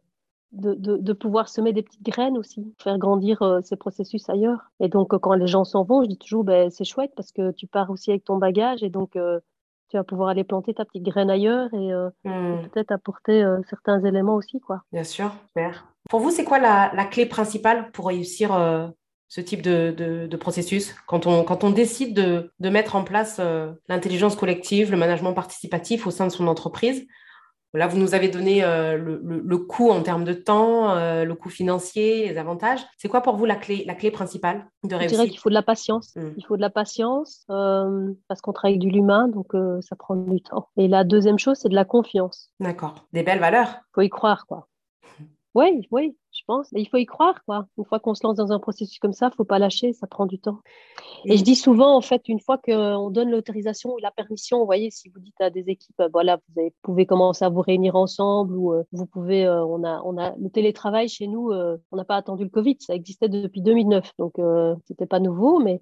de, 0.56 0.74
de, 0.74 0.98
de, 0.98 1.14
pouvoir 1.14 1.50
semer 1.50 1.74
des 1.74 1.84
petites 1.84 2.04
graines 2.04 2.38
aussi 2.38 2.74
faire 2.82 2.98
grandir 2.98 3.42
euh, 3.42 3.60
ces 3.64 3.76
processus 3.76 4.30
ailleurs. 4.30 4.72
Et 4.80 4.90
donc 4.90 5.18
quand 5.18 5.34
les 5.34 5.48
gens 5.48 5.64
s'en 5.64 5.84
vont 5.84 6.04
je 6.04 6.10
dis 6.10 6.18
toujours 6.18 6.44
ben 6.44 6.70
c'est 6.70 6.86
chouette 6.86 7.12
parce 7.16 7.32
que 7.32 7.52
tu 7.52 7.68
pars 7.68 7.90
aussi 7.90 8.12
avec 8.12 8.24
ton 8.24 8.38
bagage 8.38 8.84
et 8.84 8.90
donc 8.90 9.12
tu 9.90 9.98
vas 9.98 10.04
pouvoir 10.04 10.30
aller 10.30 10.44
planter 10.44 10.74
ta 10.74 10.86
petite 10.86 11.04
graine 11.04 11.30
ailleurs 11.30 11.74
et, 11.74 11.92
mmh. 12.24 12.70
peut-être 12.72 12.92
apporter 12.92 13.46
certains 13.70 14.04
éléments 14.04 14.36
aussi 14.36 14.60
quoi. 14.60 14.82
Bien 14.92 15.04
sûr 15.04 15.32
super. 15.48 15.86
Pour 16.10 16.20
vous, 16.20 16.32
c'est 16.32 16.44
quoi 16.44 16.60
la, 16.60 17.06
clé 17.06 17.26
principale 17.26 17.92
pour 17.92 18.08
réussir 18.08 18.54
euh, 18.54 18.88
ce 19.28 19.42
type 19.42 19.62
de, 19.62 20.36
processus? 20.38 20.94
Quand 21.08 21.26
on, 21.26 21.44
quand 21.44 21.64
on 21.64 21.72
décide 21.72 22.14
de, 22.14 22.70
mettre 22.70 22.96
en 22.96 23.04
place 23.04 23.38
euh, 23.40 23.72
l'intelligence 23.90 24.36
collective, 24.36 24.92
le 24.92 24.98
management 24.98 25.34
participatif 25.34 26.06
au 26.06 26.12
sein 26.12 26.28
de 26.28 26.32
son 26.32 26.48
entreprise 26.48 27.08
Là, 27.76 27.88
vous 27.88 27.98
nous 27.98 28.16
avez 28.16 28.30
donné 28.30 28.64
euh, 28.64 28.98
le, 28.98 29.58
coût 29.58 29.92
en 29.92 30.02
termes 30.02 30.24
de 30.24 30.34
temps, 30.34 30.96
le 30.96 31.34
coût 31.34 31.50
financier, 31.50 32.30
les 32.30 32.38
avantages. 32.38 32.82
C'est 32.98 33.08
quoi 33.08 33.22
pour 33.22 33.36
vous 33.36 33.46
la 33.46 33.56
clé, 33.56 33.84
la 33.86 33.96
clé 33.96 34.12
principale 34.12 34.68
de 34.84 34.96
réussite 34.96 35.12
Je 35.12 35.16
dirais 35.16 35.30
qu'il 35.30 35.40
faut 35.40 35.50
de 35.50 35.56
la 35.56 35.64
patience. 35.64 36.14
Hmm. 36.16 36.32
Il 36.38 36.46
faut 36.46 36.56
de 36.56 36.62
la 36.62 36.70
patience 36.70 37.46
parce 37.48 38.42
qu'on 38.42 38.54
travaille 38.54 38.78
avec 38.78 38.88
de 38.88 38.94
l'humain, 38.94 39.28
donc 39.28 39.54
ça 39.82 39.96
prend 39.96 40.16
du 40.16 40.42
temps. 40.42 40.70
Et 40.78 40.88
la 40.88 41.04
deuxième 41.04 41.40
chose, 41.40 41.58
c'est 41.60 41.70
de 41.70 41.76
la 41.76 41.86
confiance. 41.86 42.52
D'accord. 42.60 42.96
Des 43.14 43.24
belles 43.24 43.40
valeurs. 43.40 43.70
Il 43.70 43.94
faut 43.96 44.02
y 44.02 44.10
croire, 44.10 44.46
quoi. 44.48 44.68
Oui, 45.56 45.88
oui, 45.90 46.16
je 46.25 46.25
pense. 46.46 46.72
Mais 46.72 46.82
il 46.82 46.86
faut 46.86 46.98
y 46.98 47.06
croire, 47.06 47.44
quoi. 47.46 47.68
Une 47.78 47.86
fois 47.86 48.00
qu'on 48.00 48.14
se 48.14 48.26
lance 48.26 48.36
dans 48.36 48.52
un 48.52 48.60
processus 48.60 49.00
comme 49.00 49.14
ça, 49.14 49.28
il 49.28 49.30
ne 49.30 49.36
faut 49.36 49.46
pas 49.46 49.60
lâcher, 49.60 49.94
ça 49.94 50.08
prend 50.08 50.26
du 50.26 50.40
temps. 50.40 50.60
Et, 51.26 51.38
je 51.38 51.44
dis 51.44 51.56
souvent, 51.56 51.96
en 51.96 52.02
fait, 52.02 52.28
une 52.28 52.40
fois 52.40 52.58
qu'on 52.58 53.10
donne 53.10 53.32
l'autorisation 53.32 53.94
ou 53.94 53.98
la 53.98 54.12
permission, 54.12 54.60
vous 54.60 54.66
voyez, 54.66 54.92
si 54.92 55.10
vous 55.10 55.20
dites 55.20 55.40
à 55.40 55.50
des 55.50 55.70
équipes, 55.70 56.00
euh, 56.00 56.10
voilà, 56.12 56.40
vous 56.56 56.70
pouvez 56.82 57.06
commencer 57.06 57.44
à 57.46 57.50
vous 57.50 57.62
réunir 57.62 57.96
ensemble 57.96 58.56
ou 58.56 58.74
euh, 58.74 58.84
vous 58.92 59.06
pouvez, 59.06 59.46
euh, 59.46 59.66
on, 59.66 59.84
a, 59.84 60.02
on 60.04 60.18
a 60.18 60.36
le 60.38 60.50
télétravail 60.50 61.10
chez 61.10 61.28
nous, 61.28 61.52
on 61.52 61.96
n'a 61.96 62.06
pas 62.06 62.16
attendu 62.16 62.44
le 62.44 62.50
Covid, 62.50 62.78
ça 62.80 62.94
existait 62.94 63.30
depuis 63.30 63.62
2009, 63.62 64.12
donc 64.20 64.34
ce 64.38 64.76
n'était 64.90 65.06
pas 65.06 65.20
nouveau, 65.20 65.60
mais 65.60 65.82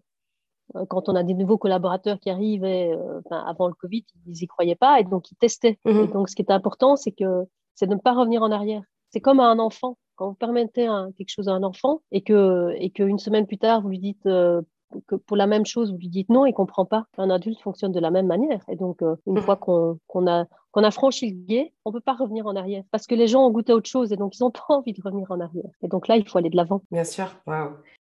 quand 0.90 1.10
on 1.10 1.16
a 1.16 1.24
des 1.24 1.34
nouveaux 1.34 1.58
collaborateurs 1.58 2.20
qui 2.20 2.30
arrivaient 2.30 2.98
avant 3.30 3.68
le 3.68 3.74
Covid, 3.74 4.06
ils 4.26 4.34
n'y 4.34 4.48
croyaient 4.48 4.76
pas 4.76 5.00
et 5.00 5.04
donc 5.04 5.32
ils 5.32 5.36
testaient. 5.36 5.78
Mmh 5.86 5.90
et 5.90 6.08
donc 6.08 6.30
ce 6.30 6.36
qui 6.36 6.42
est 6.42 6.52
important, 6.52 6.96
c'est 6.96 7.12
que 7.12 7.46
c'est 7.76 7.88
de 7.88 7.96
ne 7.96 8.00
pas 8.00 8.14
revenir 8.14 8.42
en 8.44 8.52
arrière. 8.52 8.84
C'est 9.10 9.22
comme 9.22 9.40
à 9.40 9.46
un 9.46 9.60
enfant. 9.60 9.98
Quand 10.16 10.30
vous 10.30 10.36
permettez 10.36 10.88
quelque 11.18 11.30
chose 11.30 11.48
à 11.48 11.54
un 11.54 11.64
enfant 11.64 12.02
et 12.12 12.22
que 12.22 12.74
et 12.78 12.90
qu'une 12.92 13.20
semaine 13.20 13.48
plus 13.48 13.58
tard, 13.58 13.82
vous 13.82 13.90
lui 13.90 14.00
dites 14.00 14.26
euh, 14.26 14.62
que 15.08 15.16
pour 15.16 15.38
la 15.38 15.48
même 15.48 15.66
chose, 15.66 15.92
vous 15.92 15.98
lui 15.98 16.10
dites 16.10 16.30
non, 16.30 16.46
il 16.46 16.54
comprend 16.54 16.86
pas. 16.86 17.06
Un 17.18 17.30
adulte 17.30 17.60
fonctionne 17.62 17.92
de 17.92 18.00
la 18.00 18.12
même 18.12 18.28
manière. 18.28 18.62
Et 18.70 18.76
donc, 18.76 19.02
euh, 19.02 19.16
une 19.26 19.40
mmh. 19.40 19.42
fois 19.42 19.56
qu'on 19.56 20.28
a, 20.28 20.46
qu'on 20.72 20.84
a 20.84 20.92
franchi 20.92 21.32
le 21.32 21.46
guet, 21.46 21.74
on 21.86 21.92
peut 21.92 22.00
pas 22.00 22.14
revenir 22.14 22.46
en 22.46 22.56
arrière. 22.56 22.84
Parce 22.92 23.08
que 23.08 23.16
les 23.16 23.28
gens 23.28 23.46
ont 23.46 23.52
goûté 23.52 23.72
à 23.72 23.76
autre 23.76 23.90
chose 23.90 24.12
et 24.12 24.18
donc 24.18 24.38
ils 24.38 24.44
ont 24.44 24.52
pas 24.52 24.66
envie 24.70 24.94
de 24.94 25.02
revenir 25.04 25.32
en 25.32 25.40
arrière. 25.40 25.70
Et 25.82 25.88
donc 25.88 26.08
là, 26.08 26.18
il 26.18 26.28
faut 26.28 26.38
aller 26.38 26.50
de 26.50 26.58
l'avant. 26.58 26.82
Bien 26.92 27.04
sûr. 27.04 27.34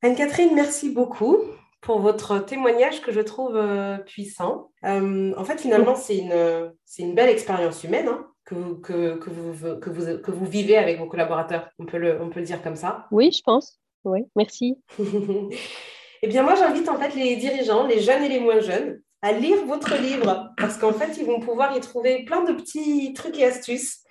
Anne-Catherine, 0.02 0.52
merci 0.56 0.92
beaucoup 0.94 1.38
pour 1.82 2.00
votre 2.00 2.40
témoignage 2.40 3.02
que 3.02 3.12
je 3.12 3.22
trouve 3.22 3.56
euh, 3.56 3.98
puissant. 3.98 4.70
en 4.84 5.44
fait, 5.44 5.60
finalement, 5.60 5.96
c'est 5.96 6.18
une, 6.18 6.72
une 7.00 7.16
belle 7.16 7.30
expérience 7.30 7.84
humaine. 7.84 8.08
Hein 8.08 8.29
que, 8.50 9.16
que, 9.16 9.30
vous, 9.30 9.80
que, 9.80 9.90
vous, 9.90 10.18
que 10.20 10.32
vous 10.32 10.46
vivez 10.46 10.78
avec 10.78 10.98
vos 10.98 11.08
collaborateurs. 11.08 11.70
On 11.78 11.86
peut 11.86 11.98
le, 11.98 12.22
on 12.22 12.30
peut 12.30 12.40
le 12.40 12.46
dire 12.46 12.62
comme 12.62 12.76
ça. 12.76 13.08
Oui, 13.12 13.32
je 13.32 13.42
pense. 13.44 13.80
Oui, 14.04 14.22
merci. 14.36 14.78
eh 16.22 16.28
bien, 16.28 16.44
moi, 16.44 16.56
j'invite 16.56 16.90
en 16.90 16.98
fait 16.98 17.16
les 17.16 17.36
dirigeants, 17.36 17.86
les 17.86 18.00
jeunes 18.00 18.24
et 18.24 18.30
les 18.30 18.40
moins 18.40 18.60
jeunes, 18.60 19.02
à 19.22 19.34
lire 19.34 19.66
votre 19.66 19.96
livre 19.98 20.52
parce 20.58 20.78
qu'en 20.78 20.94
fait, 20.94 21.18
ils 21.18 21.26
vont 21.26 21.40
pouvoir 21.40 21.76
y 21.76 21.80
trouver 21.82 22.24
plein 22.24 22.44
de 22.44 22.54
petits 22.54 23.14
trucs 23.14 23.38
et 23.38 23.46
astuces 23.46 24.04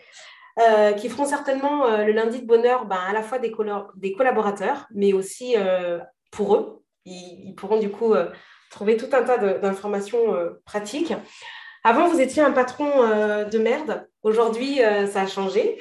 euh, 0.60 0.92
qui 0.92 1.08
feront 1.08 1.24
certainement 1.24 1.86
euh, 1.86 2.04
le 2.04 2.12
lundi 2.12 2.40
de 2.40 2.46
bonheur 2.46 2.84
ben, 2.84 2.98
à 3.08 3.12
la 3.12 3.22
fois 3.22 3.38
des, 3.38 3.52
des 3.96 4.12
collaborateurs, 4.12 4.86
mais 4.94 5.12
aussi 5.12 5.54
euh, 5.56 5.98
pour 6.30 6.54
eux. 6.54 6.82
Ils, 7.04 7.48
ils, 7.48 7.54
pourront 7.54 7.78
du 7.78 7.90
coup 7.90 8.14
trouvé 8.70 8.98
tout 8.98 9.08
un 9.12 9.22
tas 9.22 9.38
d'informations 9.38 10.36
pratiques. 10.66 11.14
Avant, 11.84 12.08
vous 12.08 12.20
étiez 12.20 12.42
un 12.42 12.52
patron 12.52 12.86
de 13.50 13.58
merde. 13.58 14.08
Aujourd'hui, 14.22 14.80
ça 15.10 15.22
a 15.22 15.26
changé. 15.26 15.78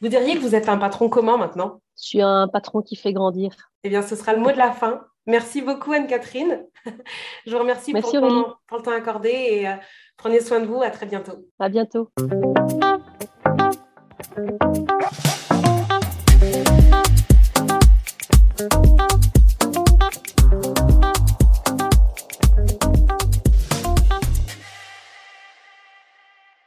Vous 0.00 0.08
diriez 0.08 0.34
que 0.34 0.40
vous 0.40 0.54
êtes 0.54 0.68
un 0.68 0.76
patron 0.76 1.08
comment 1.08 1.38
maintenant 1.38 1.80
Je 1.98 2.04
suis 2.04 2.22
un 2.22 2.48
patron 2.48 2.82
qui 2.82 2.96
fait 2.96 3.12
grandir. 3.12 3.54
Eh 3.82 3.88
bien, 3.88 4.02
ce 4.02 4.14
sera 4.14 4.34
le 4.34 4.40
mot 4.40 4.52
de 4.52 4.58
la 4.58 4.72
fin. 4.72 5.04
Merci 5.26 5.62
beaucoup, 5.62 5.92
Anne-Catherine. 5.92 6.66
Je 7.46 7.52
vous 7.52 7.58
remercie 7.58 7.92
pour, 7.92 8.12
le 8.14 8.82
temps, 8.82 8.92
accordé 8.92 9.30
et 9.30 9.68
prenez 10.16 10.40
soin 10.40 10.60
de 10.60 10.66
vous. 10.66 10.82
À 10.82 10.90
très 10.90 11.06
bientôt. 11.06 11.46
À 11.58 11.68
bientôt. 11.68 12.10